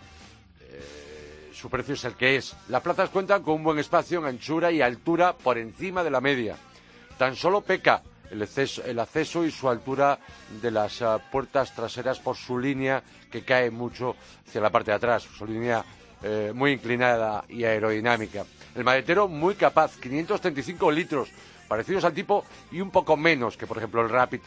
eh, 0.62 1.52
su 1.54 1.70
precio 1.70 1.96
es 1.96 2.06
el 2.06 2.14
que 2.14 2.38
es. 2.38 2.56
Las 2.70 2.82
plazas 2.82 3.10
cuentan 3.10 3.44
con 3.44 3.56
un 3.56 3.64
buen 3.64 3.80
espacio 3.80 4.20
en 4.20 4.26
anchura 4.28 4.72
y 4.72 4.82
altura 4.82 5.34
por 5.34 5.58
encima 5.58 6.04
de 6.06 6.12
la 6.12 6.22
media. 6.22 6.56
Tan 7.18 7.36
solo 7.36 7.60
peca 7.62 8.02
el 8.32 9.00
acceso, 9.00 9.46
y 9.46 9.52
su 9.52 9.70
altura 9.70 10.20
de 10.62 10.72
las 10.72 11.02
ah, 11.02 11.20
puertas 11.32 11.74
traseras 11.74 12.20
por 12.20 12.36
su 12.36 12.60
línea 12.60 13.04
que 13.32 13.44
cae 13.44 13.72
mucho 13.72 14.15
hacia 14.48 14.62
la 14.62 14.70
parte 14.70 14.92
de 14.92 14.98
atrás, 14.98 15.24
su 15.24 15.46
línea 15.46 15.84
eh, 16.22 16.52
muy 16.54 16.72
inclinada 16.72 17.46
y 17.50 17.63
aerodinámica. 17.63 18.46
El 18.76 18.84
maletero 18.84 19.28
muy 19.28 19.56
capaz, 19.56 19.98
535 19.98 20.92
litros, 20.92 21.30
parecidos 21.68 22.04
al 22.04 22.13
tipo 22.13 22.46
y 22.72 22.82
un 22.82 22.92
poco 22.92 23.15
menos 23.18 23.58
que 23.58 23.68
por 23.68 23.78
ejemplo 23.78 24.02
el 24.02 24.10
Rapid 24.10 24.42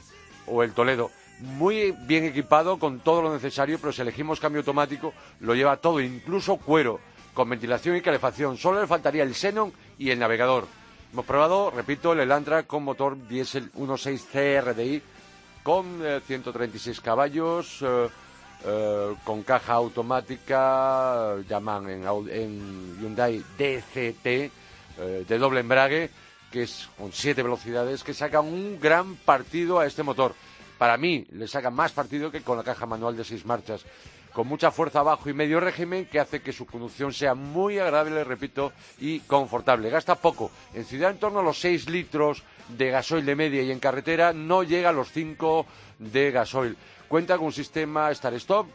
o 0.46 0.62
el 0.62 0.72
Toledo 0.72 1.10
muy 1.42 1.92
bien 2.06 2.24
equipado 2.24 2.78
con 2.78 3.00
todo 3.00 3.22
lo 3.22 3.32
necesario, 3.32 3.78
pero 3.78 3.92
si 3.92 4.02
elegimos 4.02 4.40
cambio 4.40 4.60
automático, 4.60 5.12
lo 5.40 5.54
lleva 5.54 5.76
todo, 5.76 6.00
incluso 6.00 6.56
cuero, 6.56 7.00
con 7.34 7.48
ventilación 7.48 7.96
y 7.96 8.00
calefacción. 8.00 8.56
Solo 8.56 8.80
le 8.80 8.86
faltaría 8.86 9.22
el 9.22 9.34
Xenon 9.34 9.72
y 9.98 10.10
el 10.10 10.18
navegador. 10.18 10.66
Hemos 11.12 11.26
probado, 11.26 11.70
repito, 11.70 12.14
el 12.14 12.20
Elantra 12.20 12.62
con 12.62 12.84
motor 12.84 13.28
diésel 13.28 13.70
1.6 13.74 14.32
CRDI 14.32 15.02
con 15.62 16.00
136 16.26 16.96
eh, 16.96 17.00
caballos, 17.04 17.82
eh, 17.82 18.08
eh, 18.64 19.14
con 19.22 19.42
caja 19.42 19.74
automática, 19.74 21.36
llaman 21.46 21.90
en, 21.90 22.04
en 22.30 22.98
Hyundai 22.98 23.44
DCT, 23.58 24.24
de 25.28 25.38
doble 25.38 25.60
embrague, 25.60 26.08
que 26.50 26.62
es 26.62 26.88
con 26.96 27.12
siete 27.12 27.42
velocidades, 27.42 28.02
que 28.02 28.14
saca 28.14 28.40
un 28.40 28.80
gran 28.80 29.16
partido 29.16 29.80
a 29.80 29.86
este 29.86 30.02
motor. 30.02 30.34
Para 30.78 30.96
mí 30.96 31.26
le 31.32 31.46
saca 31.46 31.68
más 31.68 31.92
partido 31.92 32.30
que 32.30 32.40
con 32.40 32.56
la 32.56 32.64
caja 32.64 32.86
manual 32.86 33.18
de 33.18 33.24
seis 33.24 33.44
marchas, 33.44 33.84
con 34.32 34.46
mucha 34.46 34.70
fuerza 34.70 35.00
abajo 35.00 35.28
y 35.28 35.34
medio 35.34 35.60
régimen 35.60 36.06
que 36.06 36.20
hace 36.20 36.40
que 36.40 36.52
su 36.52 36.66
conducción 36.66 37.12
sea 37.12 37.34
muy 37.34 37.78
agradable, 37.78 38.24
repito, 38.24 38.72
y 38.98 39.20
confortable. 39.20 39.90
Gasta 39.90 40.14
poco, 40.14 40.50
en 40.74 40.84
ciudad 40.84 41.10
en 41.10 41.18
torno 41.18 41.40
a 41.40 41.42
los 41.42 41.60
seis 41.60 41.88
litros 41.88 42.42
de 42.68 42.90
gasoil 42.90 43.26
de 43.26 43.36
media 43.36 43.62
y 43.62 43.70
en 43.70 43.80
carretera 43.80 44.32
no 44.32 44.62
llega 44.62 44.90
a 44.90 44.92
los 44.92 45.10
cinco 45.12 45.66
de 45.98 46.30
gasoil. 46.30 46.76
Cuenta 47.08 47.36
con 47.36 47.46
un 47.46 47.52
sistema 47.52 48.10
start-stop, 48.10 48.66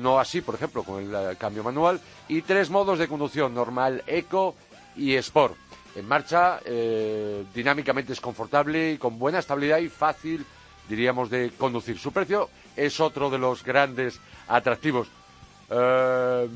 no 0.00 0.18
así, 0.18 0.40
por 0.40 0.54
ejemplo, 0.54 0.82
con 0.82 1.02
el 1.02 1.14
eh, 1.14 1.36
cambio 1.38 1.62
manual, 1.62 2.00
y 2.28 2.42
tres 2.42 2.70
modos 2.70 2.98
de 2.98 3.08
conducción, 3.08 3.54
normal, 3.54 4.02
eco 4.06 4.54
y 4.96 5.14
sport. 5.16 5.56
En 5.94 6.08
marcha, 6.08 6.60
eh, 6.64 7.44
dinámicamente 7.54 8.14
es 8.14 8.20
confortable 8.20 8.92
y 8.92 8.98
con 8.98 9.18
buena 9.18 9.40
estabilidad 9.40 9.78
y 9.78 9.90
fácil 9.90 10.46
diríamos, 10.88 11.30
de 11.30 11.52
conducir. 11.56 11.98
Su 11.98 12.12
precio 12.12 12.48
es 12.76 13.00
otro 13.00 13.30
de 13.30 13.38
los 13.38 13.64
grandes 13.64 14.20
atractivos. 14.48 15.08
Eh, 15.70 16.48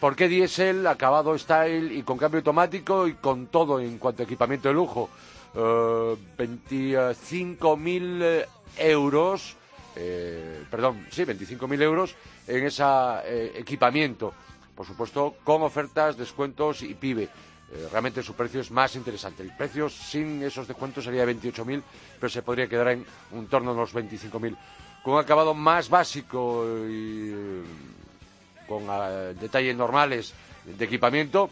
¿Por 0.00 0.14
qué 0.14 0.28
diésel, 0.28 0.86
acabado 0.86 1.36
style 1.38 1.92
y 1.92 2.02
con 2.02 2.18
cambio 2.18 2.38
automático 2.38 3.08
y 3.08 3.14
con 3.14 3.46
todo 3.46 3.80
en 3.80 3.98
cuanto 3.98 4.22
a 4.22 4.24
equipamiento 4.24 4.68
de 4.68 4.74
lujo? 4.74 5.08
Eh, 5.54 6.16
25.000 6.36 8.46
euros, 8.78 9.56
eh, 9.96 10.64
perdón, 10.70 11.06
sí, 11.10 11.24
25.000 11.24 11.82
euros 11.82 12.14
en 12.46 12.66
ese 12.66 12.84
eh, 13.24 13.52
equipamiento. 13.56 14.34
Por 14.74 14.86
supuesto, 14.86 15.36
con 15.42 15.62
ofertas, 15.62 16.18
descuentos 16.18 16.82
y 16.82 16.94
PIBE. 16.94 17.30
Eh, 17.72 17.88
realmente 17.90 18.22
su 18.22 18.34
precio 18.34 18.60
es 18.60 18.70
más 18.70 18.94
interesante. 18.94 19.42
El 19.42 19.56
precio 19.56 19.88
sin 19.88 20.42
esos 20.42 20.68
descuentos 20.68 21.04
sería 21.04 21.26
de 21.26 21.34
28.000, 21.34 21.82
pero 22.20 22.30
se 22.30 22.42
podría 22.42 22.68
quedar 22.68 22.88
en 22.88 23.04
un 23.32 23.48
torno 23.48 23.72
a 23.72 23.74
los 23.74 23.94
25.000. 23.94 24.56
Con 25.06 25.14
un 25.14 25.20
acabado 25.20 25.54
más 25.54 25.88
básico 25.88 26.66
y 26.66 27.30
eh, 27.32 27.62
con 28.66 28.88
eh, 28.90 29.34
detalles 29.40 29.76
normales 29.76 30.34
de 30.64 30.84
equipamiento 30.84 31.48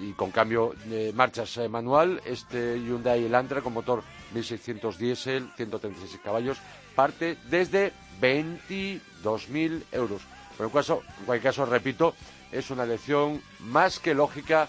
y 0.00 0.12
con 0.12 0.30
cambio 0.30 0.74
de 0.86 1.12
marchas 1.12 1.58
manual, 1.68 2.22
este 2.24 2.80
Hyundai 2.80 3.26
Elantra 3.26 3.60
con 3.60 3.74
motor 3.74 4.02
1600 4.32 4.96
diésel, 4.96 5.50
136 5.54 6.18
caballos, 6.24 6.56
parte 6.94 7.36
desde 7.50 7.92
22.000 8.22 9.82
euros. 9.92 10.22
Pero 10.56 10.70
en 10.70 11.26
cualquier 11.26 11.52
caso, 11.52 11.66
repito, 11.66 12.14
es 12.52 12.70
una 12.70 12.84
elección 12.84 13.42
más 13.60 13.98
que 13.98 14.14
lógica 14.14 14.66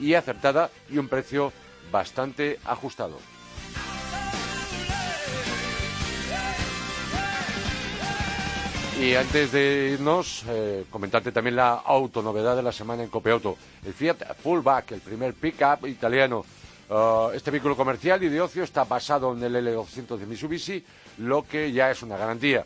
y 0.00 0.14
acertada 0.14 0.70
y 0.90 0.98
un 0.98 1.06
precio 1.06 1.52
bastante 1.92 2.58
ajustado. 2.64 3.35
Y 8.98 9.14
antes 9.14 9.52
de 9.52 9.90
irnos, 9.92 10.42
eh, 10.48 10.86
comentarte 10.90 11.30
también 11.30 11.56
la 11.56 11.74
autonovedad 11.74 12.56
de 12.56 12.62
la 12.62 12.72
semana 12.72 13.02
en 13.02 13.10
Copeauto. 13.10 13.58
El 13.84 13.92
Fiat 13.92 14.36
Fullback, 14.42 14.92
el 14.92 15.00
primer 15.00 15.34
pick-up 15.34 15.86
italiano. 15.86 16.46
Uh, 16.88 17.30
este 17.34 17.50
vehículo 17.50 17.76
comercial 17.76 18.22
y 18.22 18.28
de 18.28 18.40
ocio 18.40 18.62
está 18.62 18.84
basado 18.84 19.34
en 19.34 19.42
el 19.42 19.56
L200 19.56 20.16
de 20.16 20.26
Mitsubishi, 20.26 20.84
lo 21.18 21.42
que 21.46 21.72
ya 21.72 21.90
es 21.90 22.02
una 22.02 22.16
garantía. 22.16 22.64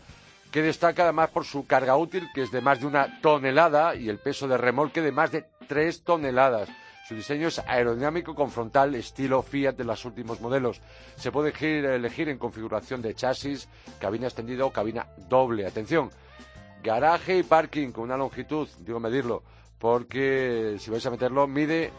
Que 0.53 0.63
destaca 0.63 1.03
además 1.03 1.31
por 1.31 1.45
su 1.45 1.67
carga 1.67 1.97
útil, 1.97 2.29
que 2.33 2.43
es 2.43 2.53
de 2.53 2.61
más 2.61 2.81
de 2.81 2.87
una 2.87 3.21
tonelada, 3.21 3.97
y 3.97 4.09
el 4.09 4.19
peso 4.19 4.47
de 4.47 4.57
remolque 4.57 5.01
de 5.01 5.11
más 5.11 5.33
de 5.33 5.47
tres 5.67 6.05
toneladas. 6.05 6.69
Su 7.11 7.17
diseño 7.17 7.49
es 7.49 7.59
aerodinámico 7.59 8.37
con 8.37 8.53
frontal 8.53 8.95
estilo 8.95 9.43
Fiat 9.43 9.75
de 9.75 9.83
los 9.83 10.05
últimos 10.05 10.41
modelos. 10.41 10.81
Se 11.17 11.33
puede 11.33 11.53
elegir, 11.97 12.29
en 12.29 12.39
configuración 12.39 13.03
de 13.03 13.17
chasis, 13.17 13.69
cabina 13.99 14.29
extendida 14.29 14.65
o 14.65 14.73
cabina 14.73 15.09
doble. 15.29 15.67
Atención, 15.67 16.13
garaje 16.85 17.39
y 17.39 17.43
parking 17.43 17.91
con 17.91 18.05
una 18.05 18.17
longitud, 18.17 18.69
digo 18.79 19.01
medirlo, 19.01 19.43
porque 19.81 20.77
si 20.79 20.89
vais 20.89 21.05
a 21.05 21.11
meterlo, 21.11 21.49
mide 21.49 21.91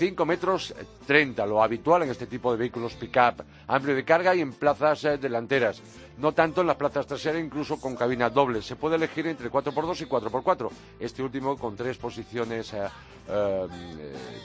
5 0.00 0.24
metros 0.24 0.74
30, 1.06 1.44
lo 1.44 1.62
habitual 1.62 2.04
en 2.04 2.10
este 2.10 2.26
tipo 2.26 2.50
de 2.50 2.56
vehículos 2.56 2.94
pick-up, 2.94 3.44
amplio 3.66 3.94
de 3.94 4.02
carga 4.02 4.34
y 4.34 4.40
en 4.40 4.54
plazas 4.54 5.04
eh, 5.04 5.18
delanteras. 5.18 5.82
No 6.16 6.32
tanto 6.32 6.62
en 6.62 6.68
las 6.68 6.76
plazas 6.76 7.06
traseras, 7.06 7.42
incluso 7.42 7.78
con 7.78 7.96
cabina 7.96 8.30
doble. 8.30 8.62
Se 8.62 8.76
puede 8.76 8.96
elegir 8.96 9.26
entre 9.26 9.50
4x2 9.50 10.00
y 10.00 10.06
4x4. 10.06 10.70
Este 11.00 11.22
último 11.22 11.58
con 11.58 11.76
tres 11.76 11.98
posiciones 11.98 12.72
eh, 12.72 12.88
eh, 13.28 13.66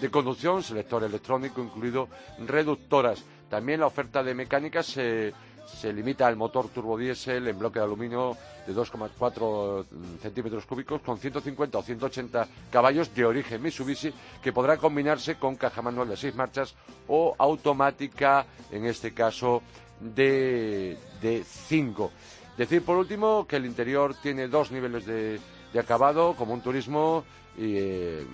de 0.01 0.11
conducción, 0.11 0.61
selector 0.61 1.05
electrónico 1.05 1.61
incluido, 1.63 2.09
reductoras. 2.45 3.23
También 3.49 3.79
la 3.79 3.87
oferta 3.87 4.21
de 4.23 4.35
mecánica 4.35 4.83
se 4.83 5.31
se 5.65 5.91
limita 5.91 6.27
al 6.27 6.35
motor 6.35 6.69
turbodiesel 6.69 7.47
en 7.47 7.59
bloque 7.59 7.79
de 7.79 7.85
aluminio 7.85 8.37
de 8.65 8.73
2,4 8.73 9.85
centímetros 10.21 10.65
cúbicos 10.65 11.01
con 11.01 11.17
150 11.17 11.77
o 11.77 11.81
180 11.83 12.47
caballos 12.71 13.13
de 13.13 13.25
origen 13.25 13.61
Mitsubishi 13.61 14.13
que 14.41 14.53
podrá 14.53 14.77
combinarse 14.77 15.35
con 15.35 15.55
caja 15.55 15.81
manual 15.81 16.09
de 16.09 16.17
seis 16.17 16.35
marchas 16.35 16.75
o 17.07 17.35
automática, 17.37 18.45
en 18.71 18.85
este 18.85 19.13
caso 19.13 19.61
de, 19.99 20.97
de 21.21 21.43
5. 21.43 22.11
Decir 22.57 22.83
por 22.83 22.97
último 22.97 23.45
que 23.45 23.57
el 23.57 23.65
interior 23.65 24.15
tiene 24.21 24.47
dos 24.47 24.71
niveles 24.71 25.05
de, 25.05 25.39
acabado, 25.77 26.35
como 26.35 26.53
un 26.53 26.61
turismo, 26.61 27.25
eh, 27.57 28.25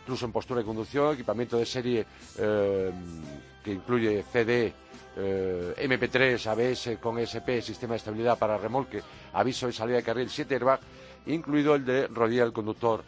incluso 0.00 0.26
en 0.26 0.32
postura 0.32 0.60
de 0.60 0.66
conducción, 0.66 1.14
equipamiento 1.14 1.56
de 1.56 1.64
serie 1.64 2.06
eh, 2.38 2.90
que 3.62 3.72
incluye 3.72 4.24
CD 4.24 4.74
eh, 5.16 5.74
MP3, 5.78 6.46
ABS 6.46 6.98
con 7.00 7.18
SP, 7.18 7.60
sistema 7.62 7.92
de 7.92 7.98
estabilidad 7.98 8.38
para 8.38 8.58
remolque, 8.58 9.02
aviso 9.32 9.66
de 9.66 9.72
salida 9.72 9.96
de 9.96 10.02
carril, 10.02 10.30
7 10.30 10.54
airbag, 10.54 10.80
incluido 11.26 11.74
el 11.74 11.84
de 11.84 12.06
rodilla 12.08 12.44
del 12.44 12.52
conductor. 12.52 13.04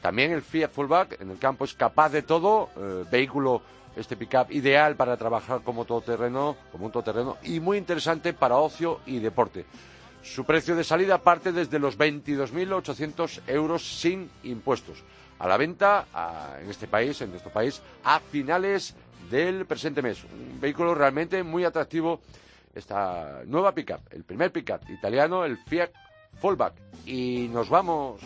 También 0.00 0.32
el 0.32 0.42
Fiat 0.42 0.70
Fullback 0.70 1.20
en 1.20 1.30
el 1.30 1.38
campo 1.38 1.64
es 1.64 1.74
capaz 1.74 2.10
de 2.10 2.22
todo, 2.22 2.70
eh, 2.76 3.04
vehículo 3.10 3.62
este 3.96 4.16
pickup 4.16 4.50
ideal 4.50 4.96
para 4.96 5.16
trabajar 5.16 5.62
como 5.62 5.84
todoterreno, 5.84 6.56
como 6.72 6.86
un 6.86 6.92
todoterreno 6.92 7.36
y 7.44 7.60
muy 7.60 7.78
interesante 7.78 8.32
para 8.32 8.56
ocio 8.56 9.00
y 9.06 9.18
deporte. 9.18 9.64
Su 10.22 10.44
precio 10.44 10.74
de 10.74 10.84
salida 10.84 11.18
parte 11.18 11.52
desde 11.52 11.78
los 11.78 11.98
22.800 11.98 13.42
euros 13.46 14.00
sin 14.00 14.30
impuestos. 14.42 15.04
A 15.38 15.46
la 15.46 15.56
venta 15.56 16.06
en 16.62 16.70
este 16.70 16.86
país, 16.86 17.20
en 17.20 17.30
nuestro 17.30 17.52
país, 17.52 17.82
a 18.04 18.20
finales 18.20 18.94
del 19.30 19.66
presente 19.66 20.02
mes. 20.02 20.24
Un 20.24 20.60
vehículo 20.60 20.94
realmente 20.94 21.42
muy 21.42 21.64
atractivo. 21.64 22.20
Esta 22.74 23.42
nueva 23.46 23.72
pickup, 23.72 24.00
el 24.10 24.24
primer 24.24 24.50
pickup 24.50 24.88
italiano, 24.90 25.44
el 25.44 25.56
Fiat 25.56 25.90
Fallback. 26.40 26.74
Y 27.06 27.48
nos 27.52 27.68
vamos. 27.68 28.20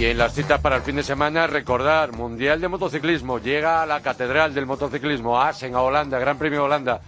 Y 0.00 0.06
en 0.06 0.16
las 0.16 0.32
citas 0.32 0.58
para 0.62 0.76
el 0.76 0.82
fin 0.82 0.96
de 0.96 1.02
semana, 1.02 1.46
recordar, 1.46 2.12
Mundial 2.12 2.58
de 2.58 2.68
Motociclismo, 2.68 3.38
llega 3.38 3.82
a 3.82 3.86
la 3.86 4.00
Catedral 4.00 4.54
del 4.54 4.64
Motociclismo, 4.64 5.38
Asen, 5.38 5.74
a 5.74 5.82
Holanda, 5.82 6.18
Gran 6.18 6.38
Premio 6.38 6.64
Holanda. 6.64 7.02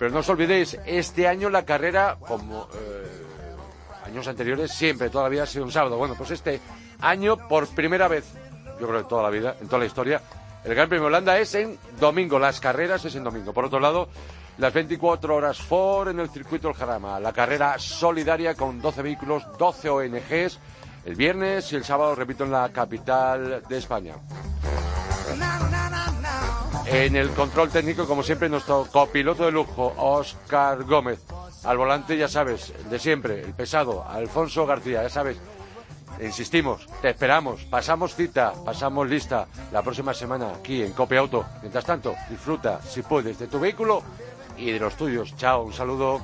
Pero 0.00 0.12
no 0.12 0.20
os 0.20 0.28
olvidéis, 0.30 0.78
este 0.86 1.28
año 1.28 1.50
la 1.50 1.66
carrera, 1.66 2.16
como 2.26 2.68
eh, 2.72 4.06
años 4.06 4.26
anteriores, 4.26 4.72
siempre, 4.72 5.10
toda 5.10 5.24
la 5.24 5.28
vida 5.28 5.42
ha 5.42 5.46
sido 5.46 5.62
un 5.62 5.70
sábado. 5.70 5.98
Bueno, 5.98 6.14
pues 6.16 6.30
este 6.30 6.58
año, 7.02 7.36
por 7.36 7.68
primera 7.68 8.08
vez, 8.08 8.24
yo 8.80 8.88
creo 8.88 9.02
que 9.02 9.08
toda 9.10 9.22
la 9.24 9.28
vida, 9.28 9.56
en 9.60 9.66
toda 9.66 9.80
la 9.80 9.84
historia, 9.84 10.22
el 10.64 10.74
Gran 10.74 10.88
Premio 10.88 11.08
Holanda 11.08 11.38
es 11.38 11.54
en 11.54 11.78
domingo, 11.98 12.38
las 12.38 12.60
carreras 12.60 13.04
es 13.04 13.14
en 13.14 13.24
domingo. 13.24 13.52
Por 13.52 13.66
otro 13.66 13.78
lado, 13.78 14.08
las 14.56 14.72
24 14.72 15.36
horas 15.36 15.58
Ford 15.58 16.08
en 16.08 16.20
el 16.20 16.30
circuito 16.30 16.68
del 16.68 16.78
Jarama, 16.78 17.20
la 17.20 17.34
carrera 17.34 17.78
solidaria 17.78 18.54
con 18.54 18.80
12 18.80 19.02
vehículos, 19.02 19.46
12 19.58 19.90
ONGs 19.90 20.58
el 21.04 21.14
viernes 21.14 21.70
y 21.74 21.76
el 21.76 21.84
sábado, 21.84 22.14
repito, 22.14 22.44
en 22.44 22.52
la 22.52 22.70
capital 22.70 23.62
de 23.68 23.76
España. 23.76 24.14
En 26.92 27.14
el 27.14 27.30
control 27.30 27.70
técnico, 27.70 28.04
como 28.04 28.24
siempre, 28.24 28.48
nuestro 28.48 28.84
copiloto 28.90 29.44
de 29.44 29.52
lujo, 29.52 29.94
Oscar 29.96 30.82
Gómez. 30.82 31.20
Al 31.62 31.78
volante, 31.78 32.16
ya 32.16 32.26
sabes, 32.26 32.72
de 32.90 32.98
siempre, 32.98 33.42
el 33.42 33.54
pesado, 33.54 34.04
Alfonso 34.08 34.66
García, 34.66 35.04
ya 35.04 35.08
sabes. 35.08 35.36
Insistimos, 36.20 36.86
te 37.00 37.10
esperamos, 37.10 37.62
pasamos 37.62 38.16
cita, 38.16 38.52
pasamos 38.64 39.08
lista 39.08 39.46
la 39.70 39.82
próxima 39.82 40.12
semana 40.12 40.50
aquí 40.50 40.82
en 40.82 40.92
Copia 40.92 41.20
Auto. 41.20 41.44
Mientras 41.60 41.84
tanto, 41.84 42.16
disfruta, 42.28 42.80
si 42.82 43.02
puedes, 43.02 43.38
de 43.38 43.46
tu 43.46 43.60
vehículo 43.60 44.02
y 44.56 44.72
de 44.72 44.80
los 44.80 44.96
tuyos. 44.96 45.36
Chao, 45.36 45.62
un 45.62 45.72
saludo. 45.72 46.20